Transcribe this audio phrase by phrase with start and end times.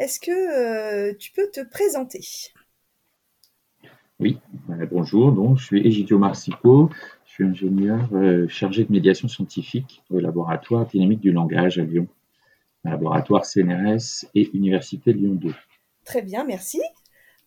[0.00, 2.24] est-ce que euh, tu peux te présenter?
[4.18, 4.38] Oui,
[4.90, 5.30] bonjour.
[5.30, 6.90] Donc, je suis Egidio Marsico.
[7.26, 8.08] Je suis ingénieur
[8.48, 12.08] chargé de médiation scientifique au laboratoire dynamique du langage à Lyon,
[12.82, 15.54] laboratoire CNRS et Université Lyon 2.
[16.04, 16.80] Très bien, merci.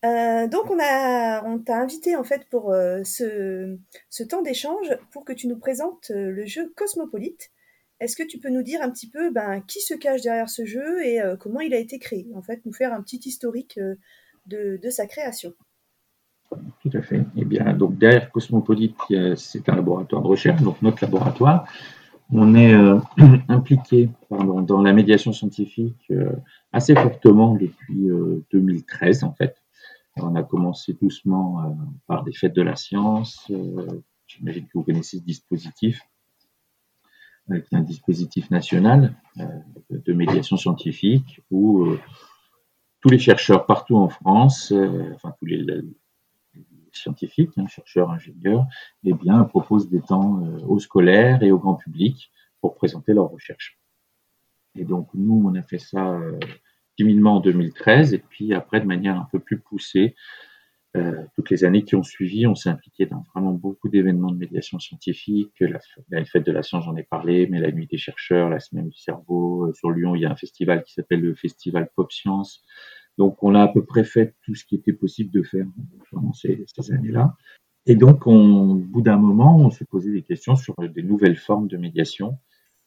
[0.04, 3.78] donc on a, on t'a invité en fait pour ce,
[4.10, 7.52] ce, temps d'échange pour que tu nous présentes le jeu Cosmopolite.
[8.04, 10.66] Est-ce que tu peux nous dire un petit peu ben, qui se cache derrière ce
[10.66, 12.28] jeu et euh, comment il a été créé?
[12.36, 13.96] En fait, nous faire un petit historique euh,
[14.46, 15.54] de, sa création.
[16.82, 17.22] Tout à fait.
[17.38, 18.98] Eh bien, donc derrière Cosmopolite,
[19.38, 21.66] c'est un laboratoire de recherche, donc notre laboratoire.
[22.30, 23.00] On est euh,
[23.48, 26.12] impliqué dans la médiation scientifique
[26.74, 28.10] assez fortement depuis
[28.52, 29.56] 2013, en fait.
[30.18, 33.50] on a commencé doucement par des fêtes de la science.
[34.28, 36.02] J'imagine que vous connaissez ce dispositif
[37.50, 39.46] avec un dispositif national euh,
[39.90, 42.00] de médiation scientifique où euh,
[43.02, 45.66] tous les chercheurs partout en France, euh, enfin tous les,
[46.92, 48.68] scientifiques, hein, chercheurs, ingénieurs,
[49.04, 53.80] eh bien, proposent des temps aux scolaires et au grand public pour présenter leurs recherches.
[54.76, 56.20] Et donc, nous, on a fait ça
[56.96, 60.14] timidement en 2013, et puis après, de manière un peu plus poussée,
[60.96, 64.38] euh, toutes les années qui ont suivi, on s'est impliqué dans vraiment beaucoup d'événements de
[64.38, 65.54] médiation scientifique.
[65.60, 68.90] La, fête de la science, j'en ai parlé, mais la nuit des chercheurs, la semaine
[68.90, 69.66] du cerveau.
[69.66, 72.64] Euh, sur Lyon, il y a un festival qui s'appelle le Festival Pop Science.
[73.18, 75.66] Donc, on a à peu près fait tout ce qui était possible de faire
[76.12, 77.36] pendant ces, ces années-là.
[77.86, 81.38] Et donc, on, au bout d'un moment, on s'est posé des questions sur des nouvelles
[81.38, 82.38] formes de médiation,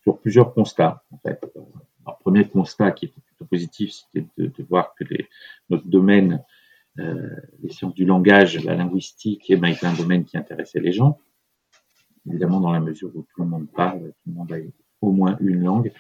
[0.03, 1.03] sur plusieurs constats.
[1.11, 5.29] En fait, le premier constat qui était plutôt positif, c'était de, de, voir que les,
[5.71, 6.56] notre domaine euh,
[6.99, 11.19] les sciences du langage, la linguistique, et ben, un domaine qui intéressait les gens.
[12.29, 14.57] Évidemment, dans la mesure où tout le monde parle, tout le monde a
[15.03, 15.93] au moins une langue,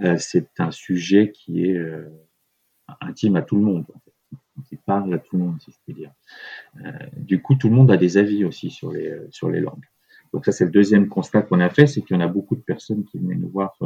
[0.00, 2.08] euh, c'est un sujet qui est euh,
[3.00, 4.12] intime à tout le monde, en fait,
[4.68, 6.12] qui parle à tout le monde, si je puis dire.
[7.16, 9.84] du coup, tout le monde a des avis aussi sur les, sur les langues.
[10.32, 12.56] Donc ça, c'est le deuxième constat qu'on a fait, c'est qu'il y en a beaucoup
[12.56, 13.76] de personnes qui venaient nous voir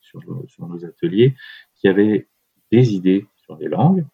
[0.00, 0.20] sur
[0.66, 1.34] nos ateliers,
[1.76, 2.28] qui avaient
[2.70, 4.04] des idées sur les langues,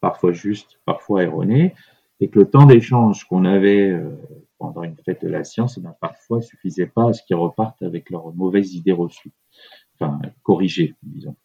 [0.00, 1.74] parfois juste, parfois erroné,
[2.20, 4.16] et que le temps d'échange qu'on avait euh,
[4.58, 7.82] pendant une fête de la science, eh ben, parfois suffisait pas à ce qu'ils repartent
[7.82, 9.32] avec leurs mauvaises idées reçues,
[9.94, 11.36] enfin corrigées, disons.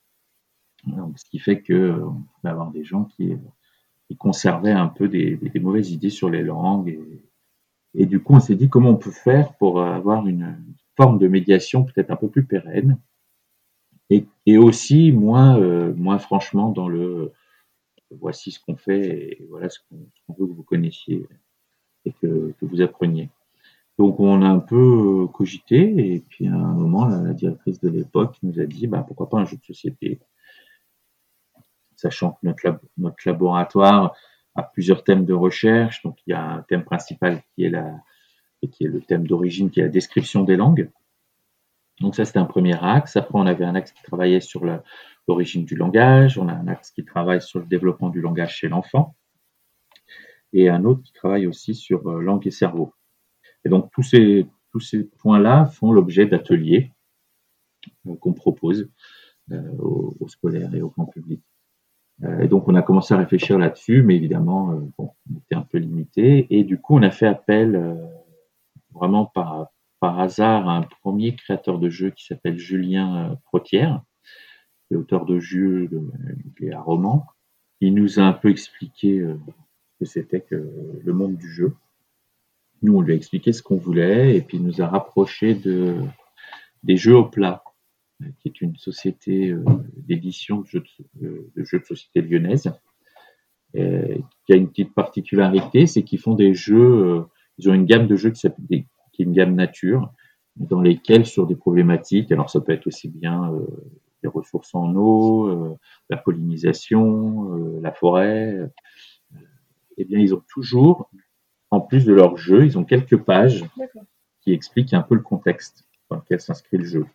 [0.87, 2.05] Donc, ce qui fait que euh,
[2.43, 3.33] avoir des gens qui,
[4.11, 6.99] qui conservaient un peu des, mauvaises idées sur les langues.
[7.93, 10.57] Et, du coup, on s'est dit comment on peut faire pour avoir une
[10.97, 12.99] forme de médiation peut-être un peu plus pérenne
[14.45, 17.31] et, aussi moins, euh, moins franchement dans le
[18.19, 21.27] voici ce qu'on fait et voilà ce qu'on veut que vous connaissiez
[22.05, 23.29] et que, vous appreniez.
[23.97, 28.37] Donc on a un peu cogité et puis à un moment la, directrice de l'époque
[28.43, 30.19] nous a dit bah, pourquoi pas un jeu de société,
[31.95, 34.15] sachant que notre, notre laboratoire
[34.55, 36.01] a plusieurs thèmes de recherche.
[36.03, 37.99] Donc il y a un thème principal qui est la
[38.63, 40.89] et qui est le thème d'origine qui est la description des langues.
[41.99, 43.17] Donc ça c'était un premier axe.
[43.17, 44.83] Après on avait un axe qui travaillait sur la,
[45.31, 48.67] l'origine du langage, on a un axe qui travaille sur le développement du langage chez
[48.67, 49.15] l'enfant,
[50.51, 52.93] et un autre qui travaille aussi sur euh, langue et cerveau.
[53.63, 56.91] Et donc tous ces, tous ces points-là font l'objet d'ateliers
[58.07, 58.89] euh, qu'on propose
[59.51, 61.41] euh, aux, scolaires et au grand public.
[62.41, 65.77] et donc on a commencé à réfléchir là-dessus, mais évidemment, bon, on était un peu
[65.77, 67.69] limité, et du coup on a fait appel
[68.93, 74.03] vraiment par, par hasard à un premier créateur de jeu qui s'appelle Julien Protière,
[74.95, 75.89] auteur de jeux
[76.61, 77.25] et un roman.
[77.79, 79.35] Il nous a un peu expliqué euh,
[79.93, 80.55] ce que c'était que
[81.03, 81.73] le monde du jeu.
[82.81, 85.95] Nous, on lui a expliqué ce qu'on voulait et puis il nous a rapproché de,
[86.83, 87.63] des jeux au plat,
[88.39, 89.63] qui est une société euh,
[89.97, 90.83] d'édition de jeux
[91.15, 92.71] de, jeux de société lyonnaise,
[93.73, 97.21] qui a une petite particularité, c'est qu'ils font des jeux, euh,
[97.57, 100.11] ils ont une gamme de jeux qui, qui est une gamme nature,
[100.57, 103.53] dans lesquels sur des problématiques, alors ça peut être aussi bien
[104.23, 105.77] les ressources en eau, euh,
[106.09, 108.67] la pollinisation, euh, la forêt, euh,
[109.97, 111.09] eh bien, ils ont toujours,
[111.69, 113.65] en plus de leur jeu, ils ont quelques pages
[114.41, 117.05] qui expliquent un peu le contexte dans lequel s'inscrit le jeu.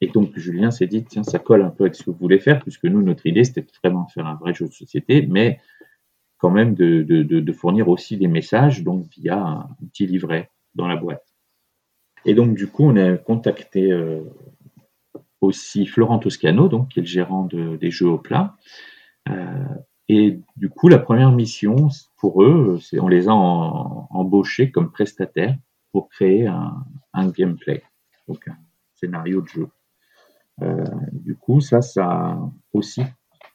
[0.00, 2.38] et donc, Julien s'est dit, tiens, ça colle un peu avec ce que vous voulez
[2.38, 5.60] faire, puisque nous, notre idée, c'était vraiment de faire un vrai jeu de société, mais
[6.38, 10.88] quand même de, de, de, fournir aussi des messages, donc via un petit livret dans
[10.88, 11.24] la boîte.
[12.24, 13.92] Et donc, du coup, on a contacté
[15.42, 18.56] aussi Florent Toscano, donc, qui est le gérant des jeux au plat.
[19.28, 19.64] Euh,
[20.08, 25.56] et du coup, la première mission pour eux, c'est on les a embauchés comme prestataires
[25.90, 27.82] pour créer un, gameplay,
[28.26, 28.56] donc un
[28.94, 29.68] scénario de jeu.
[30.62, 32.38] Euh, du coup, ça, ça
[32.72, 33.02] aussi,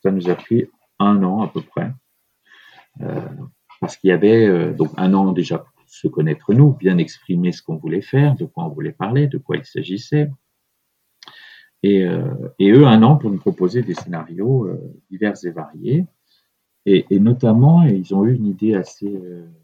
[0.03, 0.65] ça nous a pris
[0.99, 1.91] un an à peu près.
[3.01, 3.21] Euh,
[3.79, 7.61] parce qu'il y avait donc un an déjà pour se connaître nous, bien exprimer ce
[7.61, 10.31] qu'on voulait faire, de quoi on voulait parler, de quoi il s'agissait.
[11.83, 14.69] Et, euh, et, eux, un an pour nous proposer des scénarios
[15.09, 16.05] divers et variés.
[16.85, 19.21] Et, notamment, ils ont eu une idée assez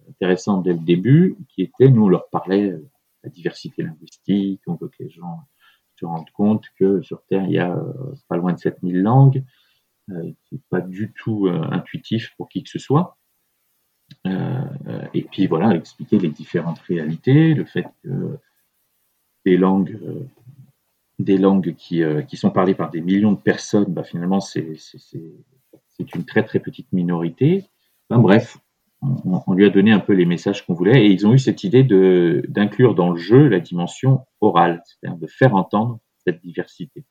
[0.10, 2.86] intéressante dès le début, qui était, nous, on leur parlait de
[3.24, 5.40] la diversité linguistique, on veut que les gens
[5.96, 7.82] se rendent compte que sur Terre, il y a
[8.28, 9.44] pas loin de 7000 langues,
[10.12, 13.18] euh, n'est pas du tout euh, intuitif pour qui que ce soit.
[14.28, 18.38] Euh, et puis voilà, expliquer les différentes réalités, le fait que
[19.46, 19.98] des langues,
[21.20, 24.66] des langues qui, qui, sont parlées par des millions de personnes, bah, finalement, c'est
[26.16, 27.66] une très très petite minorité.
[28.10, 28.58] Enfin, bref,
[29.02, 31.40] on, on, lui a donné un peu les messages qu'on voulait et ils ont eu
[31.40, 31.84] cette idée
[32.48, 37.06] d'inclure dans le jeu la dimension orale, c'est-à-dire de faire entendre cette diversité.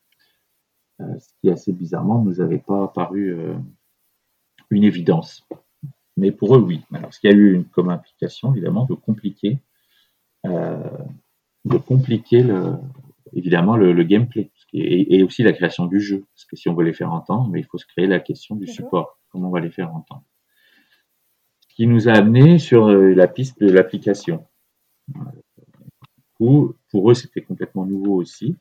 [1.02, 3.54] Euh, ce qui assez bizarrement ne nous avait pas paru euh,
[4.70, 5.46] une évidence.
[6.16, 6.82] Mais pour eux, oui.
[6.92, 9.58] Alors, ce qui a eu comme implication, évidemment, de compliquer,
[10.46, 10.90] euh,
[11.64, 12.74] de compliquer le,
[13.32, 16.24] évidemment le, gameplay et, aussi la création du jeu.
[16.34, 18.56] Parce que si on veut les faire entendre, mais il faut se créer la question
[18.56, 19.18] du support.
[19.30, 20.24] Comment on va les faire entendre
[21.60, 24.46] Ce qui nous a amené sur la piste de l'application.
[26.38, 28.56] Pour eux, c'était complètement nouveau aussi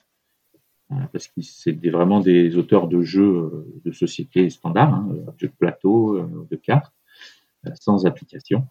[1.12, 5.54] parce que c'est vraiment des auteurs de jeux euh, de société standard, hein, jeux de
[5.54, 6.94] plateau, euh, de cartes,
[7.66, 8.68] euh, sans application.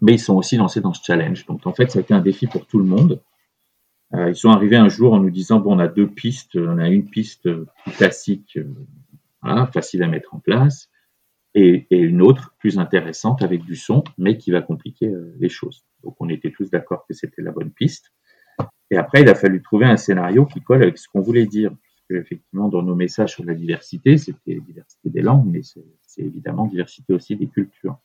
[0.00, 1.46] Mais ils sont aussi lancés dans ce challenge.
[1.46, 3.20] Donc en fait, ça a été un défi pour tout le monde.
[4.12, 6.88] Ils sont arrivés un jour en nous disant bon, on a deux pistes, on a
[6.88, 8.58] une piste plus classique,
[9.72, 10.90] facile à mettre en place,
[11.54, 15.84] et, et, une autre plus intéressante avec du son, mais qui va compliquer les choses.
[16.02, 18.12] Donc on était tous d'accord que c'était la bonne piste.
[18.90, 21.70] Et après, il a fallu trouver un scénario qui colle avec ce qu'on voulait dire.
[21.70, 26.22] Parce que, effectivement, dans nos messages sur la diversité, c'était diversité des langues, mais c'est
[26.22, 27.98] évidemment diversité aussi des cultures.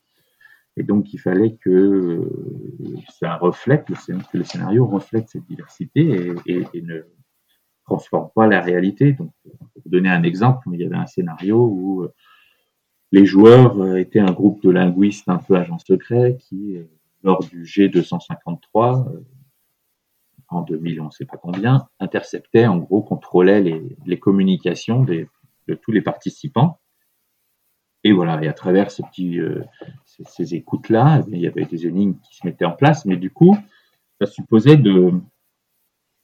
[0.75, 6.81] Et donc, il fallait que euh, ça reflète, que le scénario reflète cette diversité et,
[6.81, 7.04] ne
[7.86, 9.14] transforme pas la réalité.
[9.14, 12.14] Donc, pour donner un exemple, il y avait un scénario où euh,
[13.12, 16.78] les joueurs euh, étaient un groupe de linguistes un peu agents secrets qui,
[17.22, 19.22] lors du G253,
[20.50, 23.62] en 2000, on ne sait pas combien, interceptait, en gros, contrôlait
[24.06, 25.28] les, communications de
[25.81, 26.80] tous les participants.
[28.03, 29.63] Et voilà, et à travers ce petit, euh,
[30.25, 33.57] ces, écoutes-là, il y avait des énigmes qui se mettaient en place, mais du coup,
[34.19, 35.13] ça supposait de,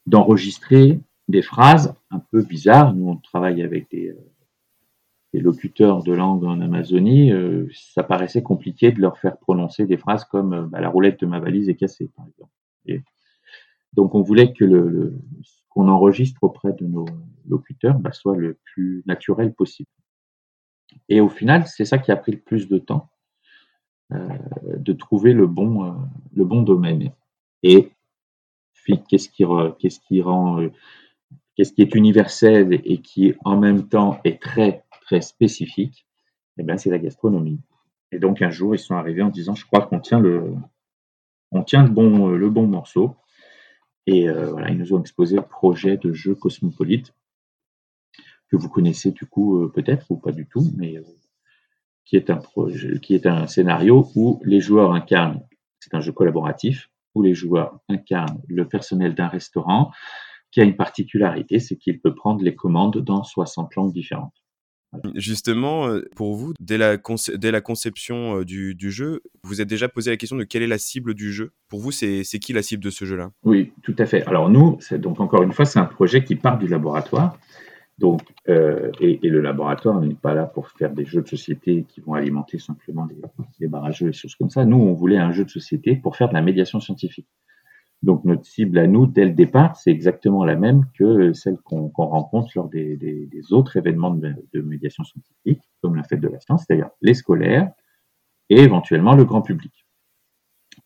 [0.06, 1.00] d'enregistrer
[1.30, 2.94] des phrases un peu bizarres.
[2.94, 7.32] Nous, on travaille avec des, euh, locuteurs de langue en Amazonie.
[7.32, 11.28] Euh, ça paraissait compliqué de leur faire prononcer des phrases comme bah, la roulette de
[11.28, 12.52] ma valise est cassée, par exemple.
[12.88, 13.04] Et
[13.94, 17.06] donc, on voulait que le, ce qu'on enregistre auprès de nos
[17.48, 19.90] locuteurs bah, soit le plus naturel possible.
[21.10, 23.10] Et au final, c'est ça qui a pris le plus de temps,
[24.14, 24.28] euh,
[24.78, 25.92] de trouver le bon, euh,
[26.34, 27.12] le bon domaine.
[27.64, 27.92] Et
[29.08, 29.44] qu'est-ce qui,
[29.80, 30.72] qu'est-ce qui rend, euh,
[31.56, 36.06] qu'est-ce qui est universel et qui en même temps est très très spécifique
[36.58, 37.60] Eh bien, c'est la gastronomie.
[38.12, 40.54] Et donc un jour, ils sont arrivés en disant, je crois qu'on tient le,
[41.52, 43.16] on tient le bon, le bon morceau.
[44.08, 47.14] Et voilà, ils nous ont exposé le projet de jeu Cosmopolite,
[48.50, 51.04] que vous connaissez du coup euh, peut-être ou pas du tout, mais euh,
[52.06, 55.42] qui est un projet, qui est un scénario où les joueurs incarnent,
[55.80, 59.92] c'est un jeu collaboratif, où les joueurs incarnent le personnel d'un restaurant
[60.52, 64.34] qui a une particularité, c'est qu'il peut prendre les commandes dans 60 langues différentes.
[65.14, 66.98] Justement, euh, pour vous, dès la,
[67.36, 70.68] dès la conception du, du, jeu, vous êtes déjà posé la question de quelle est
[70.68, 71.52] la cible du jeu?
[71.68, 73.30] Pour vous, c'est qui la cible de ce jeu-là?
[73.44, 74.26] Oui, tout à fait.
[74.26, 77.38] Alors nous, donc encore une fois, c'est un projet qui part du laboratoire.
[78.00, 82.00] Donc, euh, et, le laboratoire n'est pas là pour faire des jeux de société qui
[82.00, 83.18] vont alimenter simplement des,
[83.60, 84.64] des barrages et choses comme ça.
[84.64, 87.28] Nous, on voulait un jeu de société pour faire de la médiation scientifique.
[88.02, 91.90] Donc notre cible à nous, dès le départ, c'est exactement la même que celle qu'on
[91.90, 96.30] rencontre lors des, des, des, autres événements de, de, médiation scientifique, comme la fête de
[96.30, 97.70] la science, c'est-à-dire les scolaires
[98.50, 99.86] et éventuellement le grand public.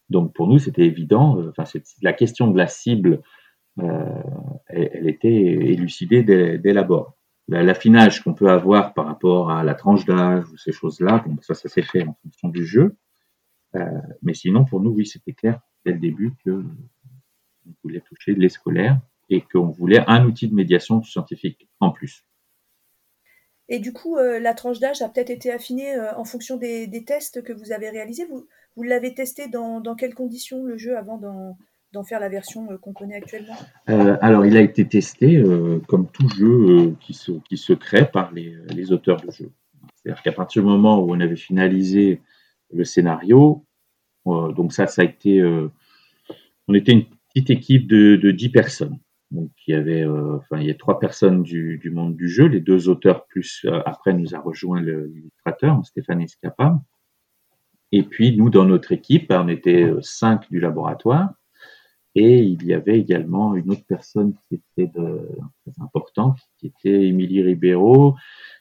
[0.10, 1.70] Donc pour nous, c'était évident, euh, enfin
[2.02, 3.22] la question de la cible,
[3.78, 7.16] elle, elle, était élucidée dès, dès l'abord.
[7.50, 11.68] L'affinage qu'on peut avoir par rapport à la tranche d'âge ou ces choses-là, ça, ça
[11.68, 12.96] s'est fait en fonction du jeu.
[13.76, 13.86] Euh,
[14.22, 16.64] mais sinon, pour nous, oui, c'était clair dès le début que
[17.66, 19.00] on voulait toucher les scolaires
[19.30, 22.24] et qu'on voulait un outil de médiation scientifique en plus.
[23.70, 27.04] Et du coup, euh, la tranche d'âge a peut-être été affinée euh, en fonction des,
[27.06, 28.26] tests que vous avez réalisés.
[28.26, 31.18] Vous, vous l'avez testé dans, dans, quelles conditions le jeu avant
[31.94, 33.56] d'en faire la version qu'on connaît actuellement?
[33.88, 35.42] Alors, il a été testé
[35.88, 39.52] comme tout jeu qui, se, crée par les, auteurs de jeux.
[39.96, 42.22] C'est-à-dire qu'à partir du moment où on avait finalisé
[42.74, 43.66] le scénario,
[44.26, 45.42] donc ça, ça a été,
[46.68, 49.00] on était une petite équipe de, de 10 personnes.
[49.34, 52.30] Donc, il y avait, euh, enfin, il y a trois personnes du, du, monde du
[52.30, 56.80] jeu, les deux auteurs plus euh, après nous a rejoint l'illustrateur Stéphane Escapa.
[57.92, 61.34] Et puis nous, dans notre équipe, on était euh, cinq du laboratoire,
[62.16, 67.42] et il y avait également une autre personne qui était très importante, qui était Émilie
[67.42, 68.16] Ribeiro,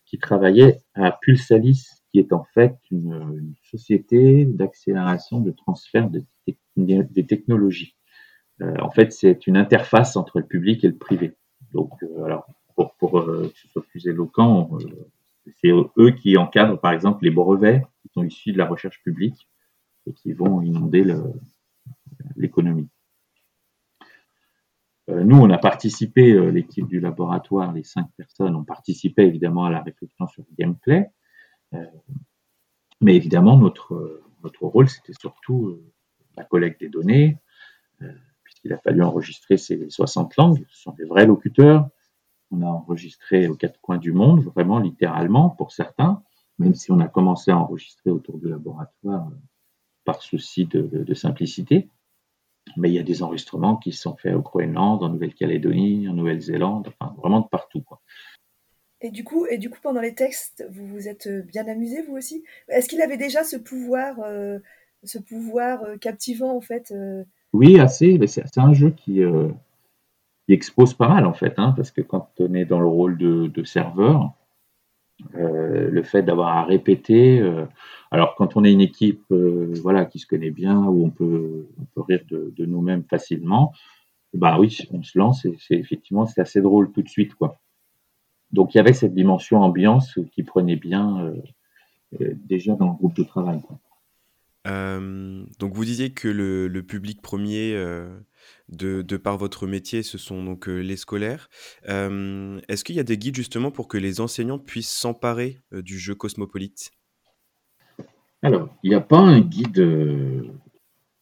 [0.07, 6.23] qui travaillait à Pulsalis, qui est en fait une, société d'accélération de transfert de,
[6.77, 7.97] des technologies.
[8.61, 11.35] Euh, en fait, c'est une interface entre le public et le privé.
[11.73, 14.79] Donc, euh, alors, pour, pour euh, que ce soit plus éloquent,
[15.61, 19.49] c'est eux qui encadrent, par exemple, les brevets qui sont issus de la recherche publique
[20.07, 21.05] et qui vont inonder
[22.37, 22.89] l'économie.
[25.25, 29.81] Nous, on a participé, l'équipe du laboratoire, les cinq personnes ont participé évidemment à la
[29.81, 31.11] réflexion sur le gameplay.
[33.01, 34.23] mais évidemment, notre,
[34.61, 35.81] rôle, c'était surtout
[36.37, 37.39] la collecte des données,
[38.65, 40.65] il a fallu enregistrer ces 60 langues.
[40.71, 41.89] Ce sont des vrais locuteurs.
[42.51, 46.23] On a enregistré aux quatre coins du monde, vraiment littéralement pour certains,
[46.59, 49.37] même si on a commencé à enregistrer autour du laboratoire euh,
[50.05, 51.89] par souci de, simplicité.
[52.77, 56.89] Mais il y a des enregistrements qui sont faits au Groenland, en Nouvelle-Calédonie, en Nouvelle-Zélande,
[56.89, 57.83] enfin vraiment de partout.
[57.83, 58.01] Quoi.
[59.01, 62.17] Et du coup, et du coup, pendant les textes, vous vous êtes bien amusé vous
[62.17, 62.45] aussi?
[62.69, 64.59] Est-ce qu'il avait déjà ce pouvoir, euh,
[65.03, 66.93] ce pouvoir euh, captivant en fait
[67.53, 68.19] oui, assez.
[68.19, 69.49] Mais c'est un jeu qui, euh,
[70.47, 73.19] qui, expose pas mal en fait, hein, parce que quand on est dans le rôle
[73.19, 74.29] de, de serveur, euh,
[75.35, 77.41] le fait d'avoir à répéter.
[77.41, 77.67] Euh,
[78.11, 81.67] alors quand on est une équipe, euh, voilà, qui se connaît bien, où on peut,
[81.97, 83.73] rire de, nous-mêmes facilement,
[84.35, 87.59] bah oui, on se lance et c'est effectivement c'est assez drôle tout de suite quoi.
[88.51, 91.33] Donc il y avait cette dimension ambiance qui prenait bien
[92.21, 93.61] euh, déjà dans le groupe de travail.
[94.67, 98.19] Euh, donc vous disiez que le, public premier euh,
[98.69, 101.49] de, par votre métier, ce sont donc euh, les scolaires.
[101.85, 106.15] Est-ce qu'il y a des guides justement pour que les enseignants puissent s'emparer du jeu
[106.15, 106.93] cosmopolite?
[108.43, 110.51] Alors, il n'y a pas un guide, il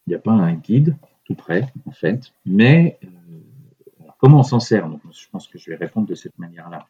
[0.08, 2.98] n'y a pas un guide tout près en fait, mais
[4.18, 4.88] comment on s'en sert?
[4.88, 6.86] Donc, Je pense que je vais répondre de cette manière-là.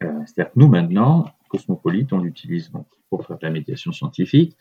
[0.00, 2.70] C'est-à-dire que nous maintenant, Cosmopolite, on l'utilise
[3.10, 4.56] pour faire de la médiation scientifique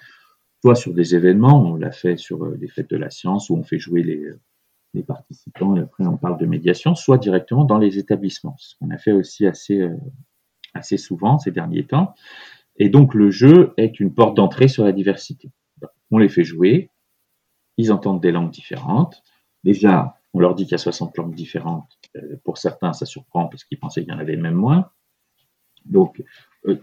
[0.62, 3.56] soit sur des événements, on l'a fait sur euh, les fêtes de la science où
[3.56, 4.26] on fait jouer les,
[4.94, 8.90] les participants et après on parle de médiation, soit directement dans les établissements, ce qu'on
[8.90, 9.96] a fait aussi assez, euh,
[10.74, 12.14] assez souvent ces derniers temps.
[12.78, 15.52] Et donc le jeu est une porte d'entrée sur la diversité.
[16.12, 16.90] On les fait jouer,
[17.78, 19.24] ils entendent des langues différentes.
[19.64, 21.98] Déjà, on leur dit qu'il y a 60 langues différentes.
[22.16, 24.90] Euh, pour certains, ça surprend parce qu'ils pensaient qu'il y en avait même moins.
[25.86, 26.22] Donc,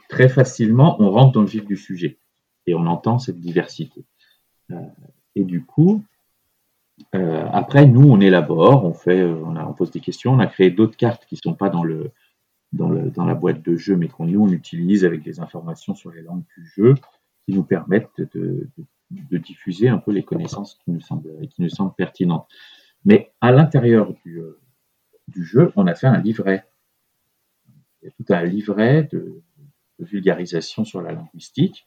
[0.09, 2.19] très facilement, on rentre dans le vif du sujet
[2.67, 4.05] et on entend cette diversité.
[4.71, 4.77] Euh,
[5.35, 6.03] et du coup,
[7.15, 10.71] euh, après, nous, on élabore, on fait, euh, on, pose des questions, on a créé
[10.71, 12.13] d'autres cartes qui ne sont pas dans, le,
[12.73, 16.23] dans, la boîte de jeu, mais qu'on nous, on utilise avec des informations sur les
[16.23, 16.95] langues du jeu
[17.45, 18.69] qui nous permettent de,
[19.11, 22.49] diffuser un peu les connaissances qui nous semblent, qui nous semblent pertinentes.
[23.05, 26.65] Mais à l'intérieur du, jeu, on a fait un livret.
[28.03, 29.43] Il y a tout un livret de
[29.99, 31.87] vulgarisation sur la linguistique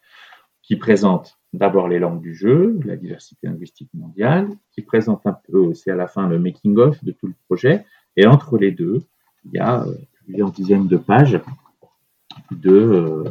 [0.67, 5.57] qui présente d'abord les langues du jeu, la diversité linguistique mondiale, qui présente un peu
[5.57, 7.85] aussi à la fin le making-of de tout le projet,
[8.17, 9.01] et entre les deux,
[9.45, 9.95] il y a euh,
[10.25, 11.39] plusieurs dizaines de pages
[12.51, 13.23] de, euh,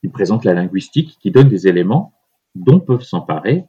[0.00, 2.14] qui présentent la linguistique, qui donnent des éléments
[2.54, 3.64] dont peuvent s'emparer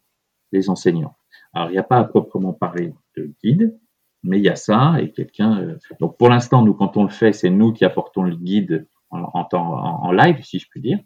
[0.52, 1.16] les enseignants.
[1.54, 3.76] Alors, il n'y a pas à proprement parler de guide,
[4.22, 5.60] mais il y a ça, et quelqu'un...
[5.60, 8.86] Euh, donc, pour l'instant, nous, quand on le fait, c'est nous qui apportons le guide
[9.10, 11.00] en, live, si je puis dire,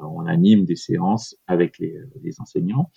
[0.00, 2.90] on anime des séances avec les, enseignants.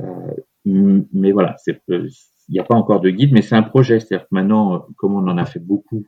[0.00, 0.34] Euh,
[0.64, 2.10] mais voilà, il
[2.48, 4.00] n'y a pas encore de guide, mais c'est un projet.
[4.00, 6.06] C'est-à-dire que maintenant, comme on en a fait beaucoup,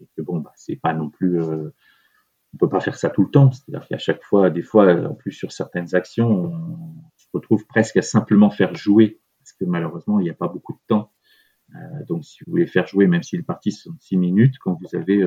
[0.00, 1.70] et que bon, bah, c'est pas non plus, euh,
[2.54, 3.50] on peut pas faire ça tout le temps.
[3.50, 7.96] C'est-à-dire qu'à chaque fois, des fois, en plus sur certaines actions, on se retrouve presque
[7.96, 11.12] à simplement faire jouer, parce que malheureusement, il n'y a pas beaucoup de temps.
[12.08, 14.96] donc, si vous voulez faire jouer, même si les parties sont six minutes, quand vous
[14.96, 15.24] avez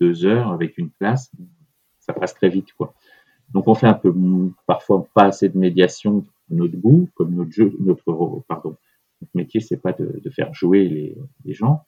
[0.00, 1.30] deux heures avec une classe,
[2.12, 2.94] ça passe très vite, quoi.
[3.52, 4.12] Donc on fait un peu,
[4.66, 8.76] parfois pas assez de médiation notre goût, comme notre jeu, notre, pardon,
[9.34, 10.88] métier, c'est pas de, faire jouer
[11.44, 11.84] les, gens,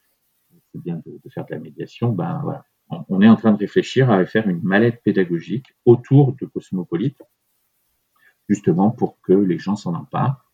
[0.72, 2.10] c'est bien de, de, faire de la médiation.
[2.10, 2.64] Ben voilà,
[3.08, 7.20] on, est en train de réfléchir à faire une mallette pédagogique autour de Cosmopolite,
[8.48, 10.44] justement pour que les gens s'en emparent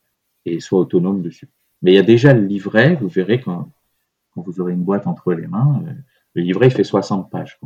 [0.45, 1.49] et soient autonomes dessus.
[1.83, 3.71] Mais il y a déjà le livret, vous verrez quand,
[4.33, 5.93] quand vous aurez une boîte entre les mains, euh,
[6.35, 7.59] le livret il fait 60 pages.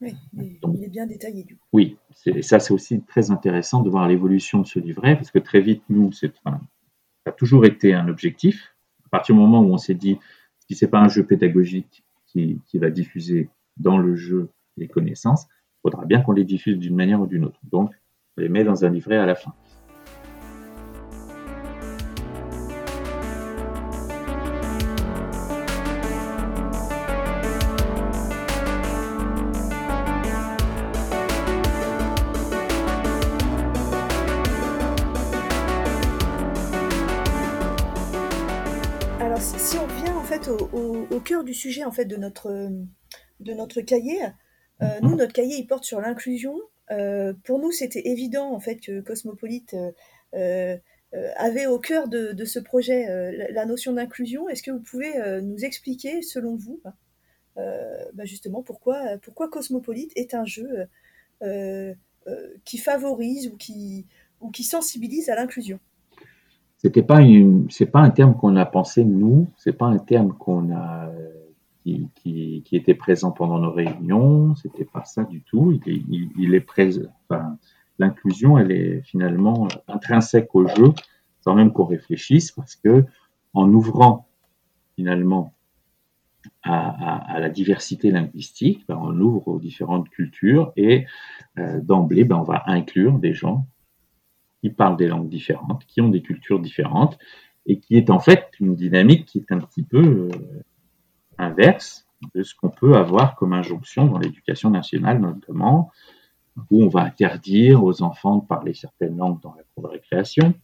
[0.00, 1.64] Oui, il est bien détaillé du coup.
[1.72, 1.96] Oui,
[2.42, 5.82] ça c'est aussi très intéressant de voir l'évolution de ce livret, parce que très vite,
[5.88, 6.60] nous, c'est, ça
[7.26, 8.74] a toujours été un objectif.
[9.06, 10.18] À partir du moment où on s'est dit,
[10.68, 15.44] si c'est pas un jeu pédagogique qui, qui va diffuser dans le jeu les connaissances,
[15.44, 17.60] il faudra bien qu'on les diffuse d'une manière ou d'une autre.
[17.64, 17.92] Donc,
[18.36, 19.54] on les met dans un livret à la fin.
[41.46, 42.70] Du sujet en fait de notre,
[43.40, 44.20] de notre cahier.
[44.82, 46.58] Euh, nous, notre cahier, il porte sur l'inclusion.
[46.90, 49.74] Euh, pour nous, c'était évident en fait que Cosmopolite
[50.34, 50.76] euh,
[51.36, 53.06] avait au cœur de, ce projet
[53.50, 54.48] la, notion d'inclusion.
[54.48, 55.12] Est-ce que vous pouvez
[55.42, 56.80] nous expliquer, selon vous,
[57.56, 60.86] bah, justement pourquoi, pourquoi Cosmopolite est un jeu
[62.64, 64.06] qui favorise ou qui,
[64.40, 65.78] ou qui sensibilise à l'inclusion?
[66.76, 70.36] C'était pas une, c'est pas un terme qu'on a pensé nous, c'est pas un terme
[70.36, 71.10] qu'on a
[72.14, 75.78] qui, était présent pendant nos réunions, c'était pas ça du tout.
[75.86, 76.62] Il,
[77.98, 80.92] l'inclusion, elle est finalement intrinsèque au jeu,
[81.40, 83.04] sans même qu'on réfléchisse, parce que
[83.54, 84.28] en ouvrant
[84.96, 85.52] finalement
[86.62, 91.06] à la diversité linguistique, ben, on ouvre aux différentes cultures et
[91.58, 93.66] euh, d'emblée, ben, on va inclure des gens
[94.60, 97.18] qui parlent des langues différentes, qui ont des cultures différentes,
[97.66, 100.28] et qui est en fait une dynamique qui est un petit peu euh,
[101.56, 105.90] inverse de ce qu'on peut avoir comme injonction dans l'éducation nationale notamment,
[106.70, 110.54] où on va interdire aux enfants de parler certaines langues dans la cour de récréation,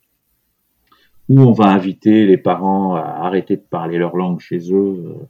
[1.29, 5.29] où on va inviter les parents à arrêter de parler leur langue chez eux, euh,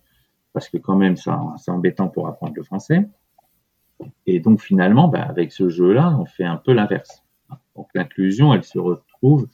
[0.52, 3.08] parce que quand même c'est embêtant pour apprendre le français.
[4.26, 7.22] Et donc finalement, ben, avec ce jeu-là, on fait un peu l'inverse.
[7.76, 9.48] Donc l'inclusion, elle se retrouve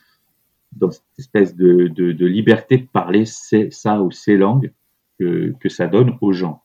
[0.73, 4.73] dans cette espèce de, de, liberté de parler ça ou ces langues
[5.19, 6.63] que, ça donne aux gens.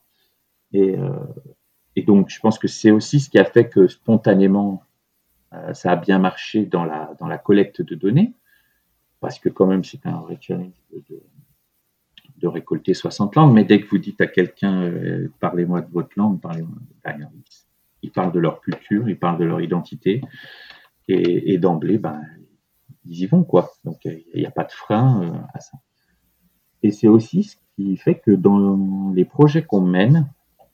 [0.71, 1.09] Et, euh,
[1.95, 4.83] et donc, je pense que c'est aussi ce qui a fait que spontanément,
[5.53, 8.33] euh, ça a bien marché dans la, dans la collecte de données,
[9.19, 11.21] parce que quand même, c'est un vrai challenge de,
[12.37, 16.11] de, récolter 60 langues, mais dès que vous dites à quelqu'un, euh, parlez-moi de votre
[16.17, 16.75] langue, parlez-moi,
[18.01, 20.21] ils parlent de leur culture, ils parlent de leur identité,
[21.07, 22.21] et, d'emblée, ben,
[23.05, 23.71] ils y vont, quoi.
[23.83, 25.77] Donc, il n'y a, pas de frein à ça.
[26.81, 30.29] Et c'est aussi ce qui fait que dans les projets qu'on mène,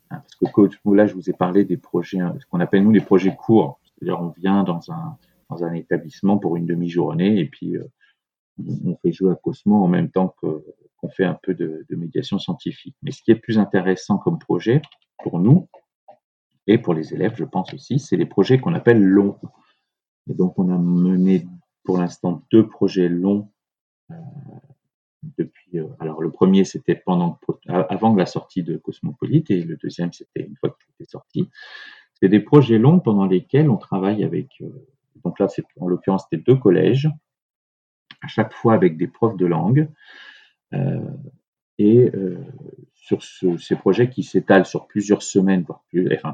[0.09, 2.83] hein, parce que coach, là, je vous ai parlé des projets, hein, ce qu'on appelle
[2.83, 3.79] nous les projets courts.
[3.83, 5.17] C'est-à-dire, on vient dans un,
[5.49, 7.85] dans un établissement pour une demi-journée et puis euh,
[8.85, 12.39] on fait jouer à Cosmo en même temps qu'on fait un peu de, de, médiation
[12.39, 12.95] scientifique.
[13.01, 14.81] Mais ce qui est plus intéressant comme projet
[15.23, 15.67] pour nous
[16.67, 19.37] et pour les élèves, je pense aussi, c'est les projets qu'on appelle longs.
[20.29, 21.47] Et donc, on a mené
[21.83, 23.49] pour l'instant deux projets longs
[24.11, 24.15] euh,
[25.37, 25.58] depuis.
[25.75, 27.01] Euh, alors, le premier, c'était
[27.67, 31.49] avant la sortie de Cosmopolite, et le deuxième, c'était une fois tout était sorti.
[32.13, 34.49] C'est des projets longs pendant lesquels on travaille avec.
[34.61, 34.69] Euh,
[35.23, 37.09] donc là, c'est en l'occurrence, c'était deux collèges,
[38.21, 39.89] à chaque fois avec des profs de langue.
[41.77, 42.11] et
[42.93, 45.83] sur ces projets qui s'étalent sur plusieurs semaines, voire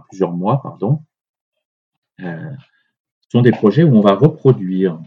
[0.09, 1.03] plusieurs mois, pardon,
[3.29, 4.99] sont des projets où on va reproduire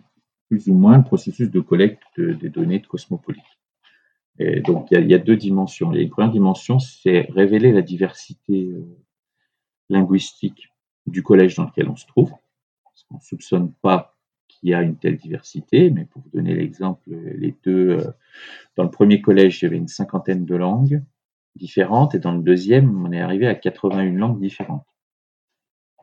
[0.49, 3.58] plus ou moins le processus de collecte des données de Cosmopolis.
[4.39, 5.91] Et donc, il y, a, deux dimensions.
[5.91, 8.85] La première dimension, c'est révéler la diversité euh,
[9.89, 10.73] linguistique
[11.07, 12.31] du collège dans lequel on se trouve.
[12.85, 16.55] Parce qu'on ne soupçonne pas qu'il y a une telle diversité, mais pour vous donner
[16.55, 18.11] l'exemple, les deux, euh,
[18.77, 21.03] dans le premier collège, il y avait une cinquantaine de langues
[21.57, 24.87] différentes, et dans le deuxième, on est arrivé à 81 langues différentes,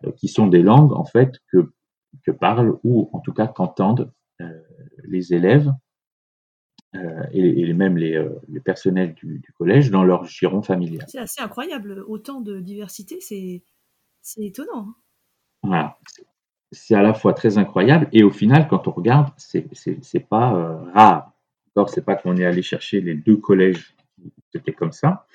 [0.04, 1.72] euh, qui sont des langues, en fait, que
[2.32, 4.12] parlent ou en tout cas qu'entendent
[5.04, 5.72] les élèves
[6.96, 11.06] euh, et, même les, euh, les personnels du, collège dans leur giron familial.
[11.08, 13.64] C'est assez incroyable, autant de diversité, c'est
[14.38, 14.88] étonnant.
[14.88, 14.96] Hein.
[15.64, 16.00] Voilà.
[16.72, 21.32] C'est à la fois très incroyable et au final, quand on regarde, c'est pas rare.
[21.70, 23.96] Encore, c'est pas qu'on est allé chercher les deux collèges
[24.52, 25.26] c'était comme ça.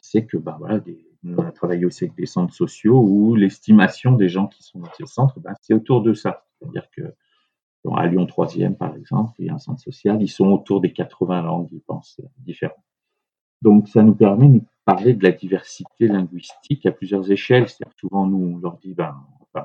[0.00, 4.12] c'est que bah, voilà, des, on a travaillé aussi avec des centres sociaux où l'estimation
[4.12, 6.46] des gens qui sont dans ces centres, ben, c'est autour de ça.
[6.58, 7.02] C'est-à-dire que
[7.94, 10.92] à Lyon 3e, par exemple, il y a un centre social, ils sont autour des
[10.92, 12.76] 80 langues, ils pensent, différentes.
[13.62, 17.68] Donc, ça nous permet de parler de la diversité linguistique à plusieurs échelles.
[17.68, 19.16] C'est-à-dire souvent, nous, on leur dit, ben,
[19.54, 19.62] on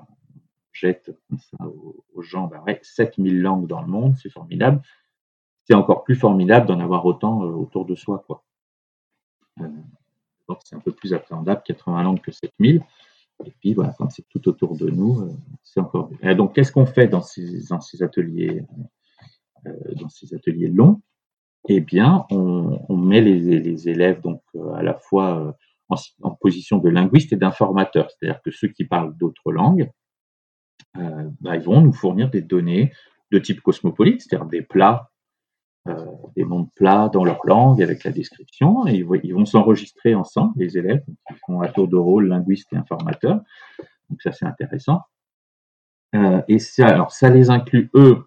[0.72, 4.82] jette ça aux, gens, ben ouais, 7000 langues dans le monde, c'est formidable.
[5.66, 8.26] c'est encore plus formidable d'en avoir autant autour de soi.
[10.48, 12.82] Donc c'est un peu plus appréhendable 80 langues que 7000.
[13.46, 15.30] Et puis voilà, quand c'est tout autour de nous,
[15.64, 16.18] c'est encore mieux.
[16.30, 18.64] Et donc qu'est-ce qu'on fait dans ces, dans ces ateliers,
[19.66, 21.02] dans ces ateliers longs?
[21.70, 24.42] Eh bien, on, met les, les, élèves donc
[24.76, 25.56] à la fois
[26.22, 29.90] en, position de linguiste et d'informateur, c'est-à-dire que ceux qui parlent d'autres langues,
[30.98, 32.92] euh, bah, ils vont nous fournir des données
[33.32, 35.11] de type cosmopolite, c'est-à-dire des plats, euh,
[36.36, 40.78] des mondes plats dans leur langue avec la description, et ils, vont s'enregistrer ensemble, les
[40.78, 43.42] élèves, qui font un tour de rôle linguiste et informateur.
[44.10, 45.02] Donc ça c'est intéressant.
[46.14, 48.26] Euh, et ça, alors ça les inclut eux,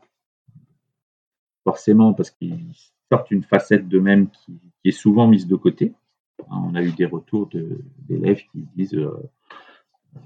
[1.62, 2.72] forcément parce qu'ils
[3.10, 5.94] sortent une facette d'eux-mêmes qui, est souvent mise de côté.
[6.50, 7.48] On a eu des retours
[8.06, 9.30] d'élèves qui disent euh,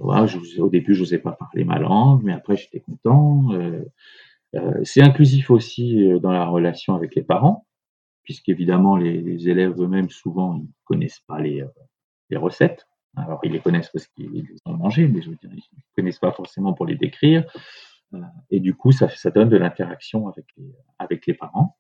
[0.01, 3.53] au début, je n'osais pas parler ma langue, mais après, j'étais content.
[3.53, 3.85] Euh, euh,
[4.83, 7.67] c'est inclusif aussi dans la relation avec les parents,
[8.23, 11.65] puisqu'évidemment, les, les élèves eux-mêmes, souvent, ils ne connaissent pas les,
[12.35, 12.87] recettes.
[13.17, 15.83] Alors, ils les connaissent parce qu'ils les ont mangées, mais je veux dire, ils ne
[15.97, 17.45] connaissent pas forcément pour les décrire.
[18.51, 20.47] et du coup, ça, ça donne de l'interaction avec
[20.99, 21.77] avec les parents.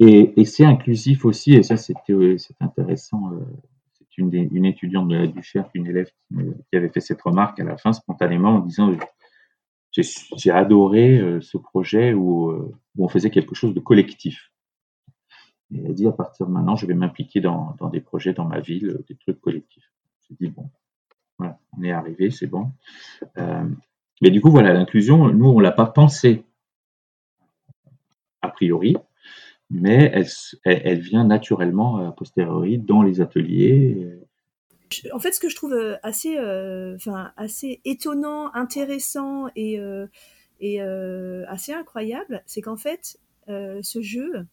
[0.00, 1.74] Et, c'est inclusif aussi, et ça
[2.10, 3.32] euh, c'est intéressant.
[3.32, 3.40] Euh,
[3.94, 7.64] c'est une, une, étudiante de la Duchère, une élève qui, avait fait cette remarque à
[7.64, 8.92] la fin spontanément en disant
[10.02, 14.52] j'ai adoré euh, ce projet où, où, on faisait quelque chose de collectif.
[15.72, 19.00] Elle dit à partir de maintenant, je vais m'impliquer dans, des projets dans ma ville,
[19.08, 19.92] des trucs collectifs.
[20.28, 20.70] Je dis bon,
[21.38, 22.70] voilà, on est arrivé, c'est bon.
[23.36, 26.44] mais du coup, voilà, l'inclusion, nous, on l'a pas pensé
[28.40, 28.96] a priori
[29.70, 30.12] mais
[30.64, 34.18] elle, vient naturellement a posteriori dans les ateliers.
[35.12, 40.06] En fait, ce que je trouve euh, assez, euh, enfin, assez étonnant, intéressant et, euh,
[40.60, 44.46] et assez incroyable, c'est qu'en fait, ce jeu,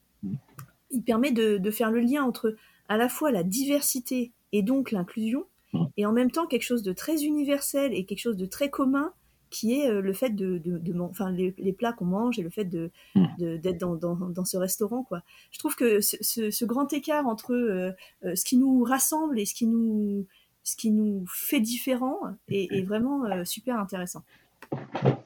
[0.91, 2.56] il permet de, de, faire le lien entre
[2.88, 5.86] à la fois la diversité et donc l'inclusion, mmh.
[5.98, 9.13] et en même temps quelque chose de très universel et quelque chose de très commun
[9.56, 12.65] qui est euh, le fait de, de, enfin les, plats qu'on mange et le fait
[12.65, 13.58] de hmm.
[13.58, 15.22] d'être dans, dans, ce restaurant quoi.
[15.52, 17.91] Je trouve que ce, grand écart entre euh,
[18.26, 20.26] euh, ce qui nous rassemble et ce qui nous
[20.63, 22.18] ce qui nous fait différent
[22.50, 24.24] est, vraiment super intéressant.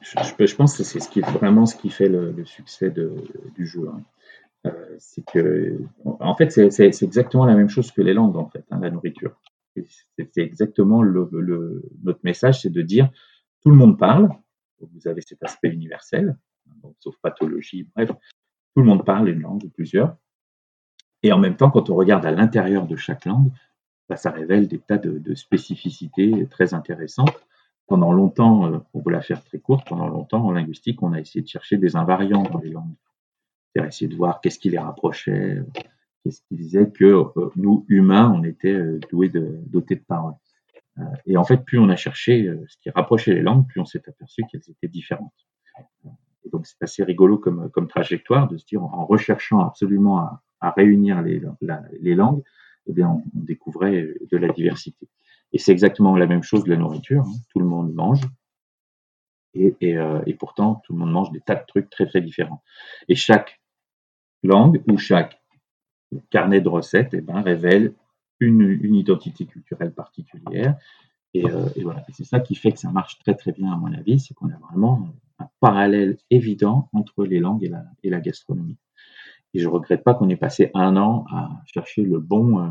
[0.01, 3.13] Je, je, pense que c'est ce qui est vraiment ce qui fait le, succès de,
[3.55, 3.89] du jeu.
[3.89, 4.71] Hein.
[4.97, 8.79] c'est que, en fait, c'est exactement la même chose que les langues, en fait, hein,
[8.81, 9.39] la nourriture.
[9.77, 13.09] C'est exactement le, le, notre message, c'est de dire
[13.61, 14.29] tout le monde parle,
[14.79, 16.37] vous avez cet aspect universel,
[16.99, 18.11] sauf pathologie, bref,
[18.75, 20.15] tout le monde parle une langue ou plusieurs.
[21.23, 23.51] Et en même temps, quand on regarde à l'intérieur de chaque langue,
[24.07, 27.45] bah, ça révèle des tas de, spécificités très intéressantes.
[27.87, 31.19] Pendant longtemps, euh, on veut la faire très courte, pendant longtemps, en linguistique, on a
[31.19, 32.95] essayé de chercher des invariants dans les langues.
[33.73, 35.61] C'est-à-dire essayer de voir qu'est-ce qui les rapprochait,
[36.23, 40.35] qu'est-ce qui disait que euh, nous, humains, on était euh, doués dotés de paroles.
[40.99, 43.79] Euh, et en fait, plus on a cherché euh, ce qui rapprochait les langues, plus
[43.79, 45.33] on s'est aperçu qu'elles étaient différentes.
[46.45, 50.19] Et donc, c'est assez rigolo comme, comme trajectoire de se dire, en recherchant absolument
[50.61, 51.41] à, réunir les,
[52.01, 52.43] les langues,
[52.87, 55.07] eh bien, on, découvrait de la diversité.
[55.53, 57.23] Et c'est exactement la même chose de la nourriture.
[57.23, 57.39] Hein.
[57.49, 58.21] Tout le monde mange.
[59.53, 62.63] Et, et, euh, pourtant, tout le monde mange des tas de trucs très, très différents.
[63.07, 63.61] Et chaque
[64.43, 65.41] langue ou chaque
[66.29, 67.93] carnet de recettes eh ben, révèle
[68.39, 70.77] une, identité culturelle particulière.
[71.35, 73.93] Euh, et, voilà, c'est ça qui fait que ça marche très très bien à mon
[73.93, 78.19] avis, c'est qu'on a vraiment un parallèle évident entre les langues et la, et la
[78.19, 78.77] gastronomie.
[79.53, 82.59] Et je regrette pas qu'on ait passé un an à chercher le bon.
[82.59, 82.69] Euh,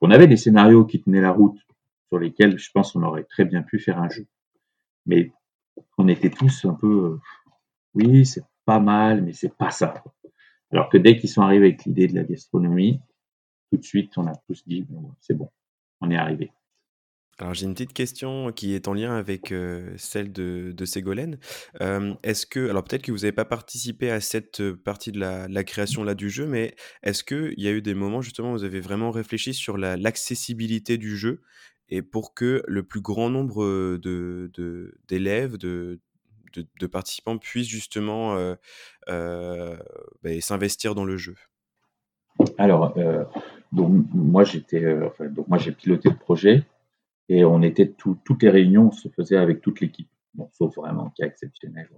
[0.00, 1.58] on avait des scénarios qui tenaient la route,
[2.08, 4.26] sur lesquels je pense qu'on aurait très bien pu faire un jeu.
[5.06, 5.32] Mais
[5.98, 7.20] on était tous un peu, euh,
[7.94, 10.02] oui, c'est pas mal, mais c'est pas ça.
[10.72, 13.00] Alors que dès qu'ils sont arrivés avec l'idée de la gastronomie,
[13.74, 14.86] tout de suite, on a tous dit,
[15.20, 15.50] c'est bon,
[16.00, 16.52] on est arrivé.
[17.40, 21.40] Alors j'ai une petite question qui est en lien avec euh, celle de, de Ségolène.
[21.80, 25.18] Euh, est-ce que, alors peut-être que vous n'avez pas participé à cette euh, partie de
[25.18, 28.52] la, création là du jeu, mais est-ce qu'il y a eu des moments justement où
[28.52, 31.42] vous avez vraiment réfléchi sur l'accessibilité du jeu
[31.88, 33.64] et pour que le plus grand nombre
[33.96, 35.98] de, d'élèves, de,
[36.54, 38.36] de, participants puissent justement
[39.08, 41.34] bah, s'investir dans le jeu?
[42.58, 42.94] Alors,
[43.74, 46.62] donc moi j'étais, euh, enfin, donc moi j'ai piloté le projet
[47.28, 51.26] et on était toutes les réunions se faisaient avec toute l'équipe, bon, sauf vraiment cas
[51.26, 51.88] exceptionnel.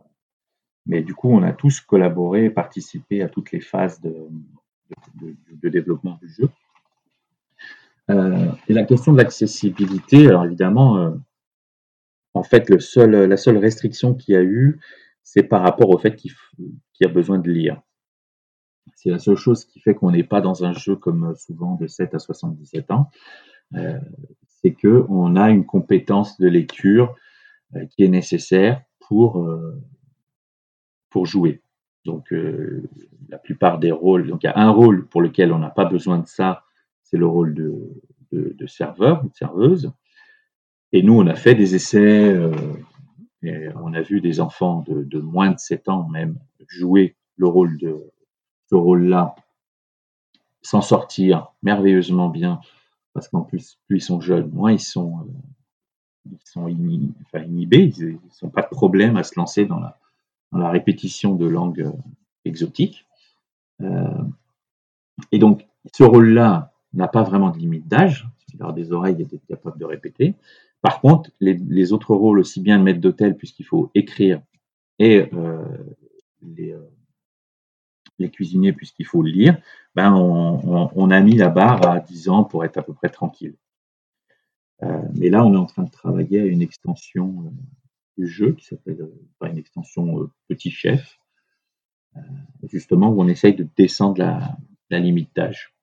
[0.87, 4.15] Mais du coup, on a tous collaboré, participé à toutes les phases de,
[5.69, 6.49] développement du jeu.
[8.09, 11.11] Euh, et la question de l'accessibilité, alors évidemment, euh,
[12.35, 14.79] en fait, le seul, la seule restriction qu'il y a eu,
[15.25, 16.33] c'est par rapport au fait qu'il
[17.01, 17.83] y a besoin de lire.
[18.94, 21.87] C'est la seule chose qui fait qu'on n'est pas dans un jeu comme souvent de
[21.87, 23.11] 7 à 77 ans.
[23.75, 23.99] Euh,
[24.46, 27.14] c'est qu'on a une compétence de lecture
[27.75, 29.83] euh, qui est nécessaire pour, euh,
[31.11, 31.62] pour jouer.
[32.05, 32.33] Donc,
[33.29, 35.87] la plupart des rôles, donc il y a un rôle pour lequel on n'a pas
[35.87, 36.62] besoin de ça,
[37.03, 39.90] c'est le rôle de, de, serveur ou de serveuse.
[40.92, 42.33] Et nous, on a fait des essais,
[43.42, 47.49] et on a vu des enfants de, de, moins de 7 ans même jouer le
[47.49, 48.12] rôle de
[48.70, 49.35] ce rôle-là,
[50.62, 52.61] s'en sortir merveilleusement bien
[53.16, 58.18] parce qu'en plus, plus ils sont jeunes, moins ils sont, euh, ils sont inhibés, ils
[58.42, 59.96] n'ont pas de problème à se lancer dans la,
[60.68, 61.92] répétition de langues euh,
[62.44, 63.07] exotiques.
[63.81, 64.22] Euh,
[65.33, 69.24] et donc, ce rôle-là n'a pas vraiment de limite d'âge, il a des oreilles et
[69.24, 70.35] d'être capable de répéter.
[70.83, 74.42] Par contre, les, les, autres rôles, aussi bien le maître d'hôtel, puisqu'il faut écrire,
[74.98, 75.31] et
[76.42, 76.76] les,
[78.18, 79.61] les cuisiniers, puisqu'il faut le lire,
[79.94, 83.57] ben on, a mis la barre à 10 ans pour être à peu près tranquille.
[84.83, 87.50] Euh, mais là, on est en train de travailler à une extension euh,
[88.18, 91.18] du jeu qui s'appelle euh, une extension Petit Chef,
[92.62, 94.18] justement où on essaye de descendre
[94.90, 95.74] la, limite d'âge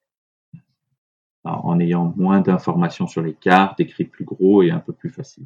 [1.44, 5.46] en ayant moins d'informations sur les cartes, écrit plus gros et un peu plus facile.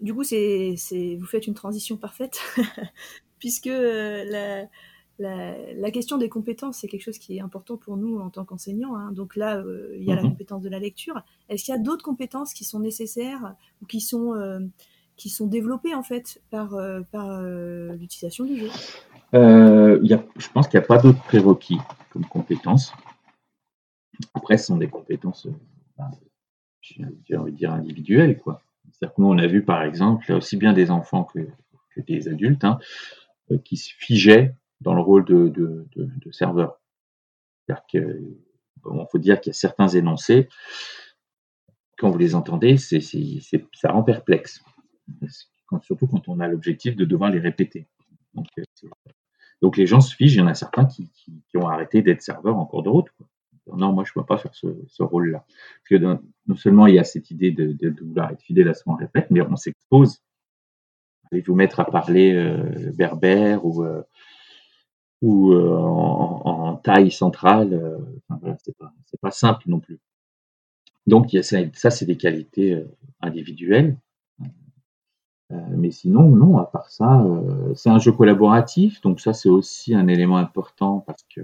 [0.00, 0.76] Du coup, c'est,
[1.18, 2.40] vous faites une transition parfaite,
[3.38, 4.66] puisque la,
[5.18, 8.96] la, question des compétences, c'est quelque chose qui est important pour nous en tant qu'enseignants.
[8.96, 9.12] Hein.
[9.12, 10.30] Donc là, euh, il y a la mhm.
[10.30, 11.22] compétence de la lecture.
[11.48, 14.60] Est-ce qu'il y a d'autres compétences qui sont nécessaires ou qui sont, euh,
[15.16, 18.68] qui sont développées en fait par, euh, par l'utilisation du jeu?
[19.34, 21.78] Y a, Je pense qu'il n'y a pas d'autres prérequis
[22.10, 22.92] comme compétences.
[24.34, 25.48] Après, ce sont des compétences,
[25.96, 26.10] ben,
[26.80, 28.38] j'ai envie de dire individuelles.
[28.92, 31.48] C'est-à-dire que nous, on a vu par exemple, aussi bien des enfants que,
[31.96, 32.78] des adultes, hein,
[33.64, 36.80] qui se figeaient dans le rôle de, de, de, serveur.
[38.82, 40.48] Bon, faut dire qu'il y a certains énoncés,
[41.98, 44.62] quand vous les entendez, ça rend perplexe.
[45.82, 47.86] surtout quand on a l'objectif de devoir les répéter.
[48.34, 52.02] Donc, euh, les gens se figent, il y en a certains qui, qui, ont arrêté
[52.02, 53.06] d'être serveurs en cours de route.
[53.72, 55.44] Non, moi je ne peux pas faire ce, ce rôle-là.
[55.46, 58.68] Parce que non seulement il y a cette idée de, de, de vouloir être fidèle
[58.68, 60.20] à ce qu'on répète, mais on s'expose.
[61.30, 64.02] Allez vous mettre à parler euh, berbère ou, euh,
[65.22, 67.72] ou euh, en, taille centrale.
[67.72, 68.54] Euh,
[69.08, 70.00] c'est pas, simple non plus.
[71.06, 72.84] Donc, il ça c'est des qualités euh,
[73.20, 73.96] individuelles.
[75.50, 77.24] mais sinon, non, à part ça,
[77.74, 81.42] c'est un jeu collaboratif, donc ça c'est aussi un élément important parce que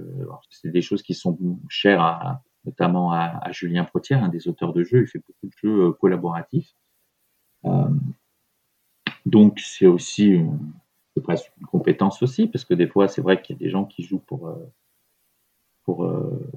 [0.51, 1.37] c'est des choses qui sont
[1.69, 5.53] chères à, notamment à, Julien Protière, un des auteurs de jeux, il fait beaucoup de
[5.63, 6.75] jeux collaboratifs.
[9.27, 10.41] donc c'est aussi
[11.21, 13.85] presque une compétence aussi, parce que des fois, c'est vrai qu'il y a des gens
[13.85, 14.73] qui jouent pour, euh,
[15.85, 16.51] pour, euh,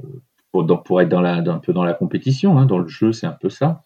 [0.52, 2.58] pour, pour, être dans la, un peu dans la compétition.
[2.58, 2.66] Hein.
[2.66, 3.84] Dans le jeu, c'est un peu ça.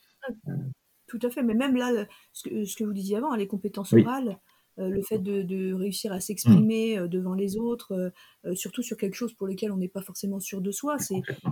[1.08, 1.92] Tout à fait, mais même là,
[2.34, 4.40] ce que, ce que vous disiez avant, les compétences orales,
[4.80, 7.08] euh, le fait de, réussir à s'exprimer mmh.
[7.08, 8.12] devant les autres,
[8.54, 10.98] surtout sur quelque chose pour lequel on n'est pas forcément sûr de soi,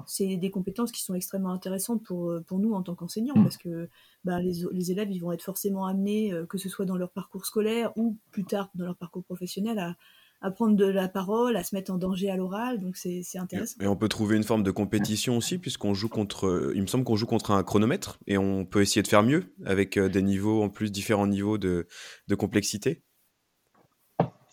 [0.05, 3.43] c'est des compétences qui sont extrêmement intéressantes pour, pour nous en tant qu'enseignants, mmh.
[3.43, 3.89] parce que
[4.23, 7.91] bah, les, élèves ils vont être forcément amenés, que ce soit dans leur parcours scolaire
[7.95, 9.95] ou plus tard dans leur parcours professionnel, à,
[10.43, 13.77] à prendre de la parole, à se mettre en danger à l'oral, donc c'est intéressant.
[13.79, 17.05] Et on peut trouver une forme de compétition aussi, puisqu'on joue contre, il me semble
[17.05, 20.61] qu'on joue contre un chronomètre, et on peut essayer de faire mieux, avec des niveaux,
[20.61, 21.87] en plus, différents niveaux de,
[22.27, 23.03] de complexité.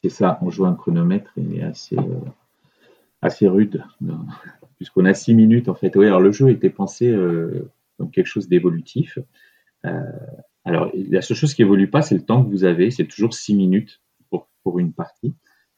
[0.02, 3.84] C'est ça, on joue un chronomètre, il est assez, euh, rude,
[4.76, 5.94] puisqu'on a six minutes en fait.
[5.94, 9.18] Oui, alors le jeu était pensé euh, comme quelque chose d'évolutif.
[9.84, 10.00] Euh,
[10.64, 13.34] alors la seule chose qui évolue pas, c'est le temps que vous avez, c'est toujours
[13.34, 15.34] six minutes pour, pour une partie.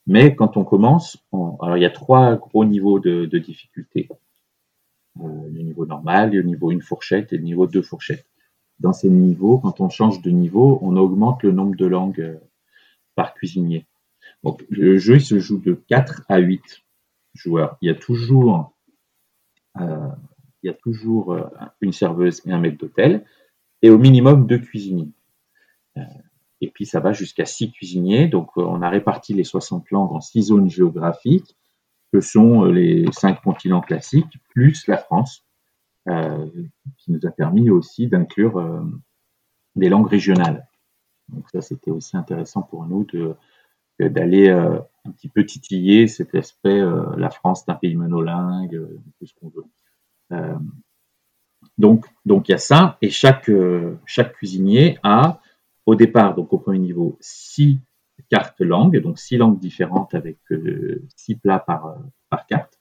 [0.07, 4.09] Mais quand on commence, alors il y a trois gros niveaux de, de difficulté.
[5.21, 8.27] le niveau normal, le niveau une fourchette et le niveau deux fourchettes.
[8.79, 12.39] Dans ces niveaux, quand on change de niveau, on augmente le nombre de langues
[13.15, 13.87] par cuisinier.
[14.45, 16.83] Donc, le jeu, il se joue de 4 à 8
[17.35, 17.77] joueurs.
[17.81, 18.75] Il y a toujours,
[19.81, 20.09] euh,
[20.63, 21.45] il y a toujours euh,
[21.81, 23.25] une serveuse et un maître d'hôtel,
[23.83, 25.13] et au minimum deux cuisiniers.
[25.97, 26.03] Euh,
[26.61, 28.29] et puis, ça va jusqu'à 6 cuisiniers.
[28.29, 31.57] Donc, on a réparti les 60 langues en 6 zones géographiques,
[32.13, 35.45] que sont les 5 continents classiques, plus la France,
[36.05, 38.85] qui nous a permis aussi d'inclure
[39.77, 40.69] des langues régionales.
[41.29, 43.35] Donc, ça, c'était aussi intéressant pour nous de
[44.01, 48.75] d'aller euh, un petit peu titiller cet aspect, euh, la France c'est un pays monolingue,
[48.75, 49.65] euh, tout ce qu'on veut.
[51.79, 53.51] donc, donc il y a ça, et chaque,
[54.07, 55.41] chaque cuisinier a,
[55.85, 57.81] au départ, donc au premier niveau, six
[58.31, 60.39] cartes langues, donc six langues différentes avec
[61.17, 61.97] six plats par,
[62.31, 62.81] par carte.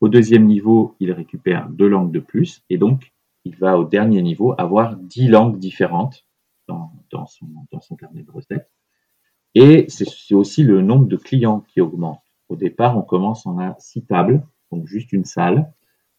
[0.00, 3.12] Au deuxième niveau, il récupère deux langues de plus et donc
[3.44, 6.26] il va au dernier niveau avoir dix langues différentes
[6.66, 8.68] dans, dans, son, dans son carnet de recettes.
[9.54, 12.22] Et c'est aussi le nombre de clients qui augmente.
[12.48, 15.72] Au départ, on commence, on a six tables, donc juste une salle.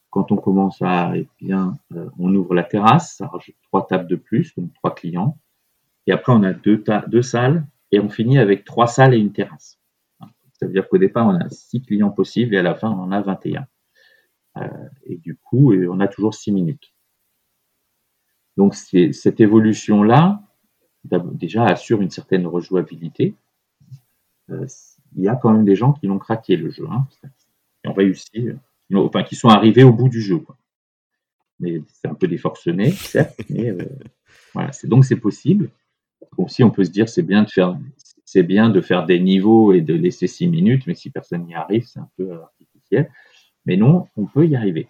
[0.10, 4.08] Quand on commence à, eh bien, euh, on ouvre la terrasse, ça rajoute trois tables
[4.08, 5.38] de plus, donc trois clients.
[6.08, 9.80] Et après, on a deux, salles et on finit avec trois salles et une terrasse.
[10.54, 13.00] Ça veut dire qu'au départ, on a six clients possibles et à la fin, on
[13.00, 13.66] en a 21.
[14.58, 14.68] Euh,
[15.06, 16.94] et du coup, on a toujours six minutes.
[18.58, 20.44] Donc, cette évolution-là,
[21.04, 23.36] déjà, assure une certaine rejouabilité.
[24.50, 24.66] Euh,
[25.16, 27.08] il y a quand même des gens qui l'ont craqué, le jeu, hein,
[27.82, 28.50] qui ont réussi,
[28.94, 30.42] enfin, qui sont arrivés au bout du jeu.
[31.60, 33.86] Mais c'est un peu déforcené, certes, mais euh,
[34.54, 34.72] voilà.
[34.84, 35.70] Donc, c'est possible.
[36.38, 37.78] Aussi, on peut se dire, c'est bien de faire
[38.32, 41.54] c'est bien de faire des niveaux et de laisser six minutes, mais si personne n'y
[41.54, 43.12] arrive, c'est un peu artificiel.
[43.66, 44.88] Mais non, on peut y arriver.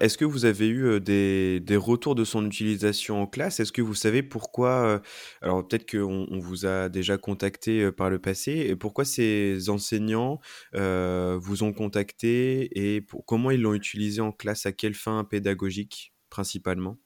[0.00, 3.60] Est-ce que vous avez eu des, retours de son utilisation en classe?
[3.60, 5.00] Est-ce que vous savez pourquoi,
[5.40, 10.40] alors peut-être qu'on on vous a déjà contacté par le passé, et pourquoi ces enseignants
[10.74, 16.98] vous ont contacté et comment ils l'ont utilisé en classe, à quelle fin pédagogique principalement?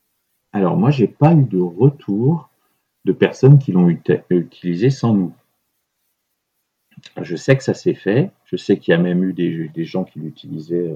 [0.52, 2.50] Alors moi, j'ai pas eu de retour
[3.04, 5.34] de personnes qui l'ont utilisé sans nous.
[7.20, 10.04] Je sais que ça s'est fait, je sais qu'il y a même eu des gens
[10.04, 10.92] qui l'utilisaient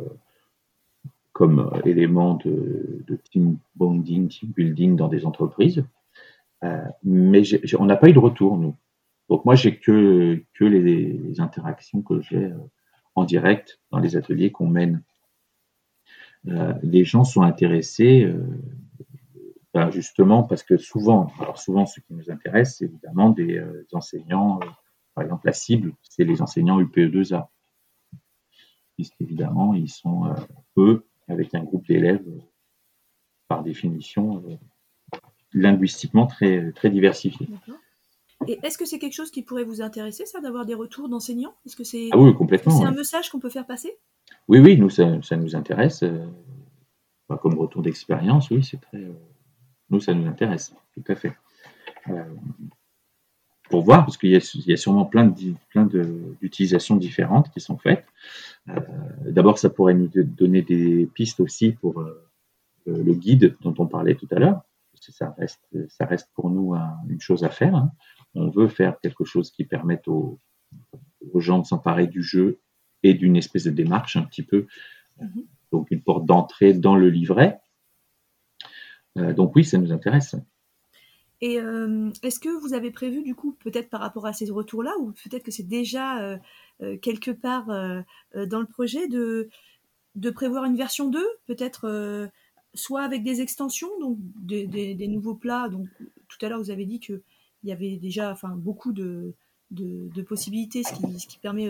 [1.41, 5.83] comme euh, élément de, team bonding, team building dans des entreprises.
[6.65, 7.41] Euh, mais
[7.79, 8.77] on n'a pas eu de retour, nous.
[9.31, 12.59] Donc moi, j'ai que, que les, interactions que j'ai euh,
[13.15, 15.03] en direct dans les ateliers qu'on mène.
[16.83, 18.31] les gens sont intéressés
[19.73, 24.61] ben, justement parce que souvent, alors souvent ce qui nous intéresse, c'est évidemment des enseignants,
[25.15, 27.49] par exemple la cible, c'est les enseignants UPE2A.
[28.97, 30.35] Puisqu'évidemment, ils sont,
[30.77, 32.25] eux, avec un groupe d'élèves,
[33.49, 35.19] par définition, euh,
[35.53, 37.49] linguistiquement très, très diversifié.
[38.47, 41.55] Et est-ce que c'est quelque chose qui pourrait vous intéresser, ça, d'avoir des retours d'enseignants?
[41.67, 43.99] Est-ce que c'est ah oui, complètement, c'est un message qu'on peut faire passer?
[44.49, 46.03] Oui, oui, nous, ça, ça nous intéresse.
[46.03, 46.27] Euh,
[47.43, 48.99] comme retour d'expérience, oui, c'est très.
[48.99, 49.13] Euh,
[49.91, 51.33] nous, ça nous intéresse, tout à fait.
[53.69, 58.05] pour voir, parce qu'il y, y, a sûrement plein d'utilisations plein différentes qui sont faites.
[58.77, 62.31] Euh, d'abord, ça pourrait nous donner des pistes aussi pour euh,
[62.87, 64.63] le guide dont on parlait tout à l'heure.
[64.95, 66.75] Ça reste, ça reste pour nous
[67.09, 67.75] une chose à faire.
[67.75, 67.91] Hein.
[68.35, 70.39] On veut faire quelque chose qui permette aux,
[71.37, 72.61] gens de s'emparer du jeu
[73.03, 74.67] et d'une espèce de démarche un petit peu,
[75.21, 75.47] mm-hmm.
[75.73, 77.61] donc une porte d'entrée dans le livret.
[79.19, 80.37] Euh, donc oui, ça nous intéresse.
[81.43, 81.55] Et
[82.23, 85.43] est-ce que vous avez prévu, du coup, peut-être par rapport à ces retours-là, ou peut-être
[85.43, 86.39] que c'est déjà
[86.83, 88.01] euh, quelque part euh,
[88.37, 89.49] euh, dans le projet de,
[90.15, 92.31] de prévoir une version 2, peut-être
[92.73, 95.69] soit avec des extensions, donc des, des, nouveaux plats?
[95.69, 95.89] Donc
[96.29, 97.21] tout à l'heure, vous avez dit qu'il
[97.65, 99.35] y avait déjà enfin, beaucoup de,
[99.71, 101.69] de, possibilités, ce qui, ce qui permet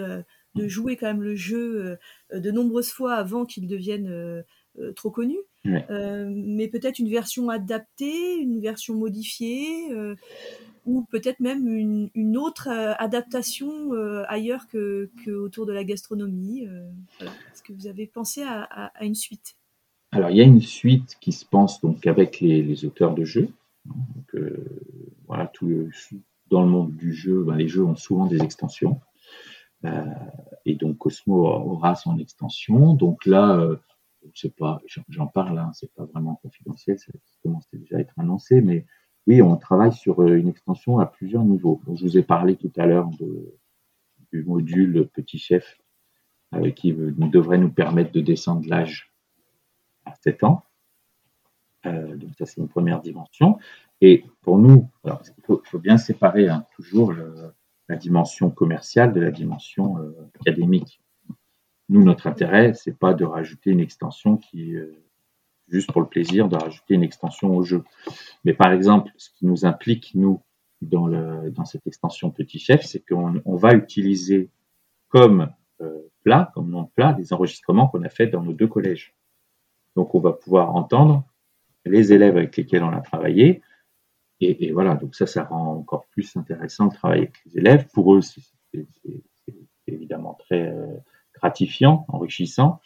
[0.54, 1.98] de jouer quand même le jeu
[2.32, 4.44] de nombreuses fois avant qu'il devienne
[4.94, 5.36] trop connu.
[5.64, 9.90] Mais peut-être une version adaptée, une version modifiée,
[10.86, 11.68] ou peut-être même
[12.14, 16.66] une, autre euh, adaptation euh, ailleurs que, autour de la gastronomie.
[16.66, 16.88] Euh,
[17.20, 19.56] Est-ce que vous avez pensé à, une suite?
[20.12, 23.48] Alors, il y a une suite qui se pense donc avec les, auteurs de jeux.
[23.84, 24.42] Donc,
[25.26, 25.90] voilà, tout le,
[26.50, 29.00] dans le monde du jeu, ben, les jeux ont souvent des extensions.
[30.64, 32.94] et donc, Cosmo aura son extension.
[32.94, 33.78] Donc là,
[34.56, 37.12] pas, j'en parle, hein, c'est pas vraiment confidentiel, ça
[37.42, 38.86] commence déjà à être annoncé, mais
[39.26, 41.80] oui, on travaille sur euh, une extension à plusieurs niveaux.
[41.94, 43.08] je vous ai parlé tout à l'heure
[44.32, 45.78] du module Petit Chef
[46.54, 49.12] euh, qui devrait nous permettre de descendre l'âge
[50.04, 50.64] à 7 ans.
[51.86, 53.58] Euh, donc ça, c'est une première dimension.
[54.00, 57.14] Et pour nous, il faut, bien séparer hein, toujours
[57.88, 59.96] la dimension commerciale de la dimension
[60.40, 61.02] académique.
[61.90, 64.74] Nous, notre intérêt, c'est pas de rajouter une extension qui
[65.70, 67.84] juste pour le plaisir de rajouter une extension au jeu.
[68.44, 70.42] Mais par exemple, ce qui nous implique, nous,
[70.82, 74.50] dans, cette extension Petit Chef, c'est qu'on on va utiliser
[75.08, 78.66] comme euh, plat, comme nom de plat, les enregistrements qu'on a fait dans nos deux
[78.66, 79.14] collèges.
[79.96, 81.24] Donc, on va pouvoir entendre
[81.84, 83.62] les élèves avec lesquels on a travaillé
[84.42, 87.86] et, voilà, donc ça, ça rend encore plus intéressant le travail avec les élèves.
[87.92, 88.40] Pour eux, c'est
[89.86, 90.74] évidemment très
[91.40, 92.80] gratifiant, enrichissant.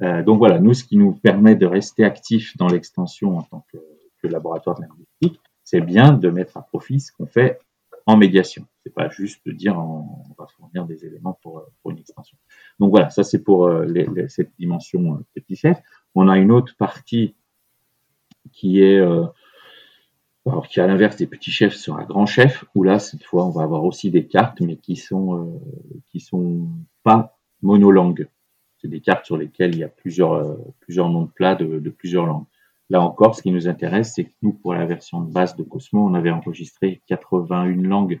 [0.00, 3.78] donc voilà, nous, ce qui nous permet de rester actifs dans l'extension en tant que,
[4.28, 7.60] laboratoire de linguistique, c'est bien de mettre à profit ce qu'on fait
[8.06, 8.66] en médiation.
[8.82, 12.36] C'est pas juste de dire on, va fournir des éléments pour, une extension.
[12.80, 13.86] Donc voilà, ça c'est pour euh,
[14.28, 15.80] cette dimension euh, petit chef.
[16.14, 17.34] On a une autre partie
[18.52, 19.24] qui est euh,
[20.46, 23.50] alors qui à l'inverse des petits chefs un grand chef, où là cette fois on
[23.50, 25.58] va avoir aussi des cartes, mais qui sont euh,
[26.10, 26.68] qui sont
[27.02, 27.35] pas
[27.66, 28.28] monolangues.
[28.78, 31.78] C'est des cartes sur lesquelles il y a plusieurs euh, plusieurs noms de plats de,
[31.78, 32.46] de plusieurs langues.
[32.88, 35.64] Là encore, ce qui nous intéresse, c'est que nous, pour la version de base de
[35.64, 38.20] Cosmo, on avait enregistré 81 langues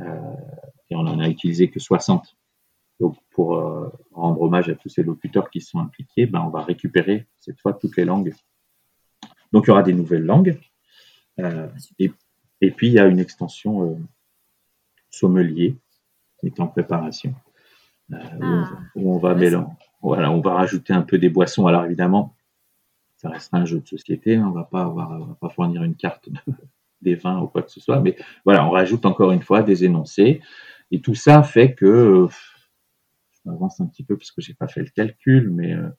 [0.00, 0.34] euh,
[0.90, 2.36] et on en a utilisé que 60.
[3.00, 6.62] Donc, pour euh, rendre hommage à tous ces locuteurs qui sont impliqués, ben, on va
[6.62, 8.34] récupérer cette fois toutes les langues.
[9.52, 10.58] Donc, il y aura des nouvelles langues.
[11.38, 12.12] Euh, et,
[12.60, 13.98] et, puis, il y a une extension
[15.08, 15.76] sommelier
[16.40, 17.34] qui est en préparation.
[18.12, 19.66] Euh, ah, où, on, va mélanger.
[20.00, 21.66] Voilà, on va rajouter un peu des boissons.
[21.66, 22.34] Alors, évidemment,
[23.16, 24.36] ça restera un jeu de société.
[24.36, 24.46] Hein.
[24.48, 26.28] On va pas avoir, on va pas fournir une carte
[27.02, 28.00] des vins ou quoi que ce soit.
[28.00, 30.40] Mais voilà, on rajoute encore une fois des énoncés.
[30.90, 32.28] Et tout ça fait que,
[33.32, 35.90] je m'avance un petit peu parce que j'ai pas fait le calcul, mais euh,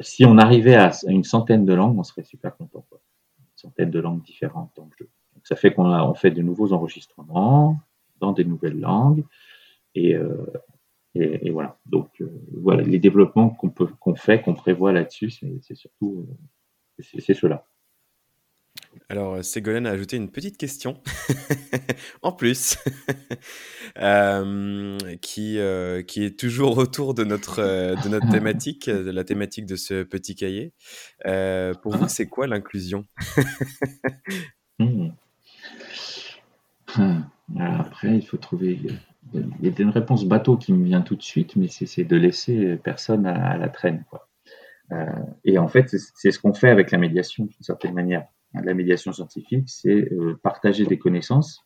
[0.00, 2.86] si on arrivait à, une centaine de langues, on serait super content.
[2.88, 3.00] Quoi.
[3.38, 5.10] Une centaine de langues différentes dans le jeu.
[5.34, 7.80] Donc, ça fait qu'on on fait de nouveaux enregistrements
[8.20, 9.24] dans des nouvelles langues.
[9.94, 10.46] Et, euh,
[11.14, 11.78] et, et, voilà.
[11.86, 17.02] Donc euh, voilà, les développements qu'on peut, qu'on fait, qu'on prévoit là-dessus, c'est surtout euh,
[17.20, 17.66] c'est cela.
[19.08, 21.00] Alors, Ségolène a ajouté une petite question,
[22.22, 22.78] en plus,
[23.98, 29.24] euh, qui, euh, qui est toujours autour de notre, euh, de notre thématique, de la
[29.24, 30.72] thématique de ce petit cahier.
[31.82, 33.04] Pour vous, c'est quoi l'inclusion?
[36.96, 37.22] Hmm.
[37.58, 38.78] Après, il faut trouver
[39.32, 42.16] il y a une réponse bateau qui me vient tout de suite, mais c'est de
[42.16, 44.04] laisser personne à, la traîne.
[44.92, 45.06] Euh,
[45.44, 48.26] et en fait, c'est ce qu'on fait avec la médiation d'une certaine manière.
[48.52, 51.64] La médiation scientifique, c'est euh, partager des connaissances,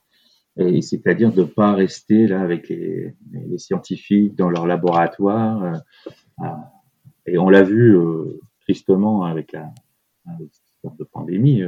[0.57, 3.15] et c'est-à-dire de ne pas rester là avec les,
[3.59, 5.83] scientifiques dans leur laboratoire.
[6.43, 6.45] Euh,
[7.27, 9.73] et on l'a vu euh, tristement avec la,
[11.13, 11.63] pandémie.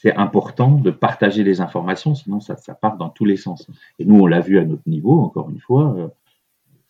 [0.00, 3.68] C'est important de partager les informations, sinon ça, ça, part dans tous les sens.
[3.98, 5.92] Et nous, on l'a vu à notre niveau, encore une fois.
[5.96, 6.08] Euh,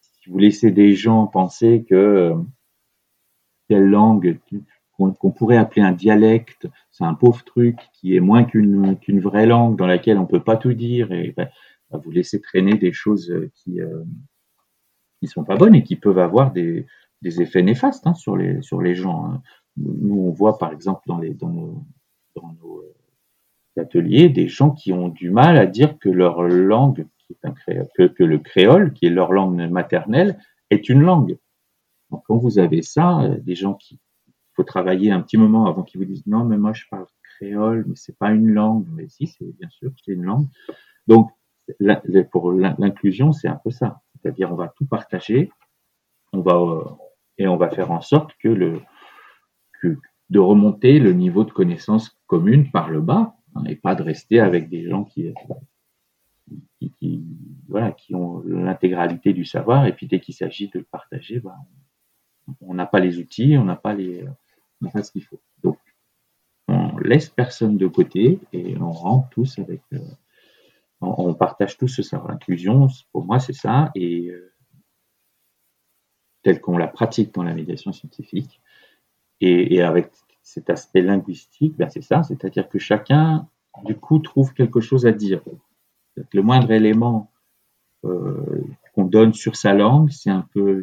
[0.01, 2.35] si vous laissez des gens penser que euh,
[3.69, 4.39] telle langue
[4.99, 9.47] qu'on pourrait appeler un dialecte, c'est un pauvre truc qui est moins qu'une qu'une vraie
[9.47, 11.49] langue dans laquelle on peut pas tout dire, et ben,
[11.91, 14.03] ben vous laissez traîner des choses qui euh,
[15.21, 16.85] qui sont pas bonnes et qui peuvent avoir des,
[17.23, 19.25] des effets néfastes hein, sur les sur les gens.
[19.25, 19.43] Hein.
[19.77, 21.85] Nous, on voit par exemple dans les dans nos,
[22.35, 22.83] dans nos
[23.79, 27.53] ateliers des gens qui ont du mal à dire que leur langue, qui est un
[27.53, 30.39] créole, que, le créole, qui est leur langue maternelle,
[30.71, 31.39] est une langue.
[32.11, 33.99] Donc, quand vous avez ça, euh, des gens qui
[34.55, 37.07] faut travailler un petit moment avant qu'ils vous disent non, mais moi je parle
[37.39, 38.87] créole, mais c'est pas une langue.
[38.93, 40.47] Mais si, c'est bien sûr, c'est une langue.
[41.07, 41.31] Donc,
[42.33, 44.01] pour l'inclusion, c'est un peu ça.
[44.15, 45.51] C'est-à-dire, on va tout partager,
[46.33, 46.85] on va euh,
[47.39, 48.81] et on va faire en sorte que le
[49.81, 49.97] que,
[50.31, 54.69] de remonter le niveau de connaissance commune par le bas et pas de rester avec
[54.69, 55.33] des gens qui,
[57.69, 61.57] voilà, qui ont l'intégralité du savoir et puis dès qu'il s'agit de le partager, bah,
[62.61, 64.25] on n'a pas les outils, on n'a pas les,
[64.83, 65.41] on pas ce qu'il faut.
[65.63, 65.79] Donc,
[66.69, 69.99] on laisse personne de côté et on rentre tous avec, euh,
[71.01, 72.31] on, partage tous ce savoir.
[72.31, 74.53] L'inclusion, pour moi, c'est ça et euh,
[76.43, 78.61] tel qu'on la pratique dans la médiation scientifique
[79.41, 80.11] et avec
[80.49, 83.47] cet aspect linguistique, ben c'est ça, c'est-à-dire que chacun,
[83.85, 85.43] du coup, trouve quelque chose à dire.
[86.33, 87.31] Le moindre élément
[88.07, 88.63] euh,
[88.95, 90.83] qu'on donne sur sa langue, c'est un peu,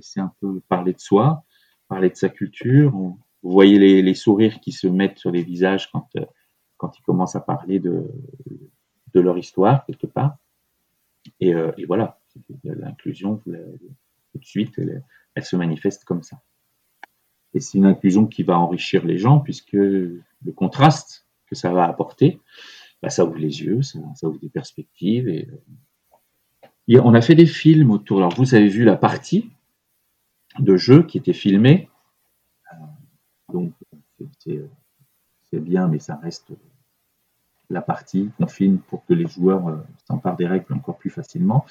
[0.69, 1.43] parler de soi,
[1.87, 2.91] parler de sa culture.
[2.91, 6.25] vous voyez les, sourires qui se mettent sur les visages quand, euh,
[6.83, 8.05] ils commencent à parler de,
[9.15, 10.37] leur histoire quelque part.
[11.39, 12.19] Et, euh, voilà,
[12.63, 14.79] l'inclusion, tout de suite,
[15.33, 16.39] elle se manifeste comme ça.
[17.55, 20.21] Et c'est une inclusion qui va enrichir les gens puisque le
[20.55, 22.39] contraste que ça va apporter,
[23.01, 25.27] bah, ça ouvre les yeux, ça, ouvre des perspectives.
[25.27, 25.47] Et,
[26.87, 28.17] et, on a fait des films autour.
[28.19, 29.49] Alors vous avez vu la partie
[30.59, 31.89] de jeu qui était filmée.
[33.51, 33.73] Donc
[34.39, 36.51] c'est bien, mais ça reste
[37.69, 39.77] la partie qu'on filme pour que les joueurs euh,
[40.07, 41.65] s'emparent des règles encore plus facilement.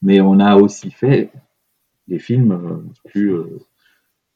[0.00, 1.30] Mais on a aussi fait
[2.08, 3.60] des films euh, plus euh,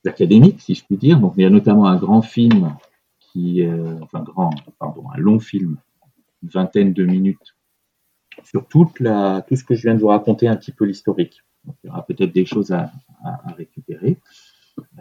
[0.06, 1.18] académiques, si je puis dire.
[1.20, 2.74] Donc, il y a notamment un grand film
[3.18, 3.62] qui
[4.02, 5.76] enfin grand, pardon, un long film,
[6.42, 7.54] une vingtaine de minutes,
[8.44, 11.42] sur toute la, tout ce que je viens de vous raconter, un petit peu l'historique.
[11.66, 12.92] il y aura peut-être des choses à,
[13.56, 14.18] récupérer.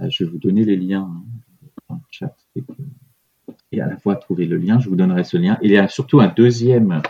[0.01, 1.23] Euh, je vais vous donner les liens hein,
[1.89, 2.35] dans le chat.
[3.71, 5.57] Et à la fois trouver le lien, je vous donnerai ce lien.
[5.61, 7.01] Il y a surtout un deuxième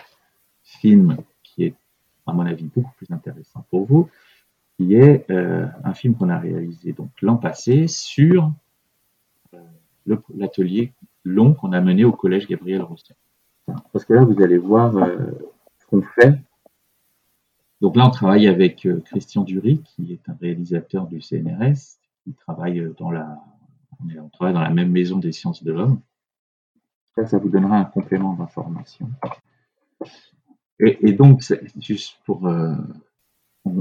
[0.63, 1.75] film qui est,
[2.25, 4.09] à mon avis, beaucoup plus intéressant pour vous,
[4.77, 8.51] qui est euh, un film qu'on a réalisé donc l'an passé sur
[9.53, 13.15] euh, l'atelier long qu'on a mené au collège Gabriel Rosset.
[13.91, 15.17] Parce que là, vous allez voir euh,
[15.79, 16.39] ce qu'on fait.
[17.81, 22.91] Donc là, on travaille avec Christian Dury, qui est un réalisateur du CNRS, qui travaille
[22.97, 23.37] dans la,
[23.99, 25.99] on travaille dans la même maison des sciences de l'homme.
[27.25, 29.09] Ça vous donnera un complément d'information.
[30.79, 31.43] Et, donc,
[31.79, 32.47] juste pour,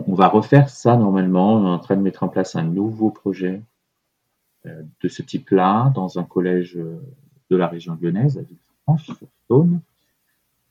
[0.07, 1.55] on, va refaire ça normalement.
[1.55, 3.63] On est en train de mettre en place un nouveau projet
[4.67, 7.01] euh, de ce type-là dans un collège euh,
[7.51, 9.81] de la région lyonnaise, à Villefranche-sur-Saône.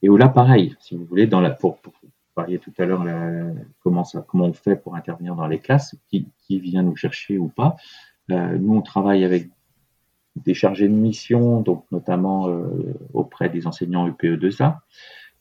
[0.02, 1.26] Et où là, pareil, si vous voulez,
[1.58, 3.04] pour, vous parliez tout à l'heure
[3.82, 7.76] comment, comment on fait pour intervenir dans les classes, qui, vient nous chercher ou pas.
[8.30, 9.48] Euh, nous, on travaille avec
[10.36, 12.46] des chargés de mission, donc notamment
[13.14, 14.76] auprès des enseignants UPE2A.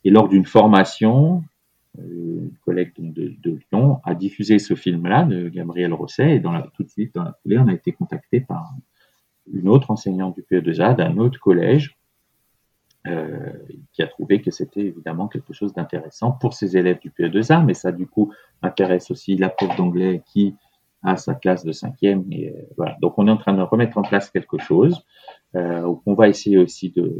[0.06, 1.44] Et lors d'une formation,
[1.98, 7.14] une collègue de, Lyon, a diffusé ce film-là de Gabriel Rosset et tout de suite,
[7.16, 8.74] dans la foulée, on a été contacté par
[9.52, 11.98] une autre enseignante du PE2A d'un autre collège
[13.08, 13.54] euh,
[13.94, 17.76] qui a trouvé que c'était évidemment quelque chose d'intéressant pour ses élèves du PE2A, mais
[17.76, 18.34] ça du coup
[18.64, 20.56] intéresse aussi la prof d'anglais qui
[21.04, 22.26] a sa classe de cinquième.
[22.32, 22.86] Et, euh.
[23.02, 25.06] Donc on est en train de remettre en place quelque chose.
[25.56, 27.12] Euh, on va essayer aussi de,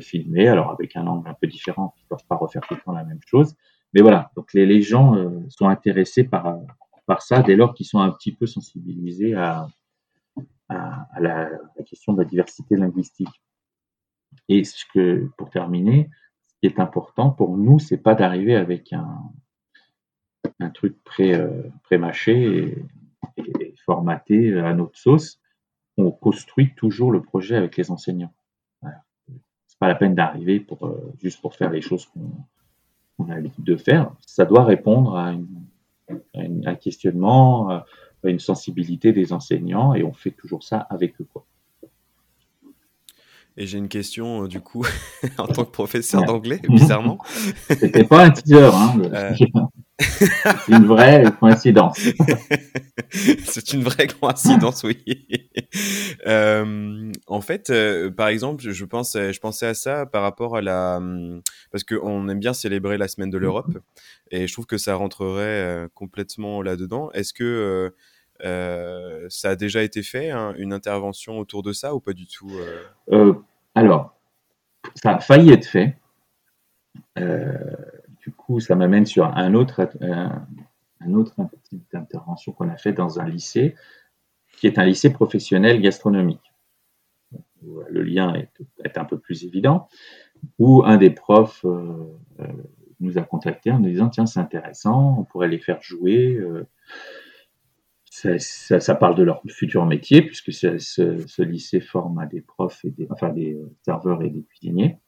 [0.00, 2.80] filmer, alors avec un angle un peu différent, qui ne peuvent pas refaire tout le
[2.80, 3.54] temps la même chose,
[3.94, 6.58] mais voilà, donc les, gens euh, sont intéressés par,
[7.06, 9.68] par ça dès lors qu'ils sont un petit peu sensibilisés à,
[11.20, 11.48] la,
[11.86, 13.42] question de la diversité linguistique.
[14.48, 16.10] Et ce que, pour terminer,
[16.46, 19.30] ce qui est important pour nous, c'est pas d'arriver avec un,
[20.70, 22.76] truc euh, pré-mâché
[23.36, 25.40] et, formaté à notre sauce.
[25.96, 28.34] On construit toujours le projet avec les enseignants.
[28.80, 29.04] Voilà.
[29.66, 32.32] C'est pas la peine d'arriver pour euh, juste pour faire les choses qu'on
[33.28, 35.34] a l'habitude de faire, ça doit répondre à,
[36.34, 37.84] un questionnement, à
[38.24, 41.26] une sensibilité des enseignants, et on fait toujours ça avec eux.
[41.32, 41.46] Quoi.
[43.56, 44.84] Et j'ai une question, euh, du coup,
[45.38, 47.18] en tant que professeur d'anglais, bizarrement.
[47.68, 48.94] C'était pas un teaser, hein.
[49.12, 49.32] Euh.
[50.00, 51.98] C'est une vraie coïncidence.
[53.10, 55.02] C'est une vraie coïncidence, oui.
[56.26, 57.70] Euh, en fait,
[58.16, 61.00] par exemple, je, pense, je pensais à ça par rapport à la...
[61.70, 63.76] Parce qu'on aime bien célébrer la semaine de l'Europe,
[64.30, 67.10] et je trouve que ça rentrerait complètement là-dedans.
[67.12, 67.92] Est-ce que...
[69.28, 72.50] ça a déjà été fait, hein, une intervention autour de ça ou pas du tout
[73.74, 74.16] Alors,
[74.94, 75.96] ça a failli être fait.
[78.24, 80.46] Du coup, ça m'amène sur un autre, un
[81.00, 83.74] petite intervention qu'on a fait dans un lycée,
[84.58, 86.52] qui est un lycée professionnel gastronomique.
[87.90, 89.88] Le lien est, un peu plus évident,
[90.58, 91.66] où un des profs
[93.00, 96.40] nous a contacté en nous disant tiens c'est intéressant, on pourrait les faire jouer
[98.38, 103.08] ça, parle de leur futur métier, puisque ce, lycée forme des profs, et des
[103.82, 104.98] serveurs et des cuisiniers.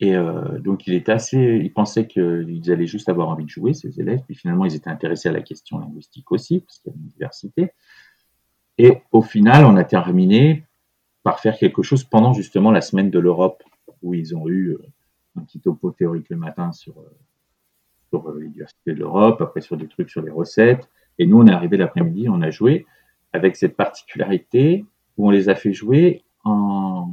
[0.00, 3.72] Et euh, donc il était assez, il pensait qu'ils allaient juste avoir envie de jouer,
[3.72, 6.94] ces élèves, puis finalement ils étaient intéressés à la question linguistique aussi, parce qu'il y
[6.94, 7.72] a une diversité.
[8.78, 10.64] Et au final, on a terminé
[11.22, 13.62] par faire quelque chose pendant justement la semaine de l'Europe,
[14.02, 14.78] où ils ont eu euh,
[15.36, 17.16] un petit topo théorique le matin sur, euh,
[18.10, 21.46] sur les diversités de l'Europe, après sur des trucs sur les recettes, et nous, on
[21.46, 22.86] est arrivé l'après-midi, on a joué
[23.32, 24.84] avec cette particularité
[25.16, 27.10] où on les a fait jouer en,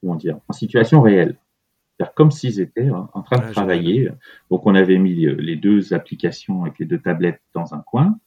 [0.00, 1.38] comment dire, en situation réelle.
[2.14, 4.10] Comme s'ils étaient en train de travailler.
[4.50, 8.18] Donc, on avait mis les deux applications avec les deux tablettes dans un coin,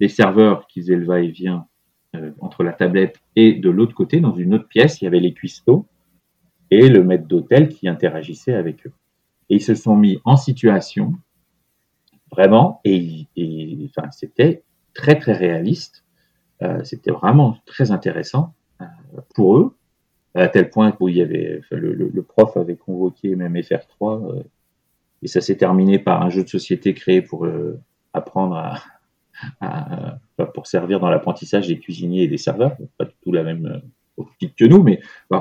[0.00, 1.66] les serveurs qui faisaient le va-et-vient
[2.14, 5.20] euh, entre la tablette et de l'autre côté, dans une autre pièce, il y avait
[5.20, 5.86] les cuistots
[6.70, 8.92] et le maître d'hôtel qui interagissait avec eux.
[9.50, 11.14] Et ils se sont mis en situation
[12.30, 13.26] vraiment, et,
[13.88, 14.62] enfin, c'était
[14.94, 16.04] très très réaliste.
[16.62, 18.86] Euh, c'était vraiment très intéressant euh,
[19.34, 19.76] pour eux,
[20.42, 24.42] à tel point qu'il y avait le, prof avait convoqué même FR3 euh,
[25.22, 27.46] et ça s'est terminé par un jeu de société créé pour
[28.12, 28.56] apprendre
[29.60, 30.18] à,
[30.54, 33.82] pour servir dans l'apprentissage des cuisiniers et des serveurs, pas du tout la même
[34.16, 35.00] optique que nous, mais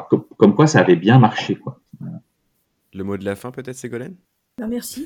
[0.10, 1.56] comme, comme, quoi ça avait bien marché.
[1.56, 1.80] Quoi.
[2.94, 4.16] Le mot de la fin peut-être, Ségolène?
[4.60, 5.06] Bah, merci.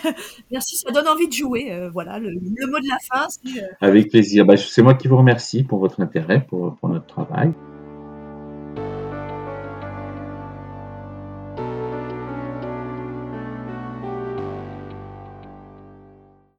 [0.50, 1.72] merci, ça donne envie de jouer.
[1.72, 3.26] Euh, voilà, le, mot de la fin.
[3.46, 4.44] Euh, Avec plaisir.
[4.44, 7.54] Bah, c'est moi qui vous remercie pour votre intérêt pour, pour notre travail.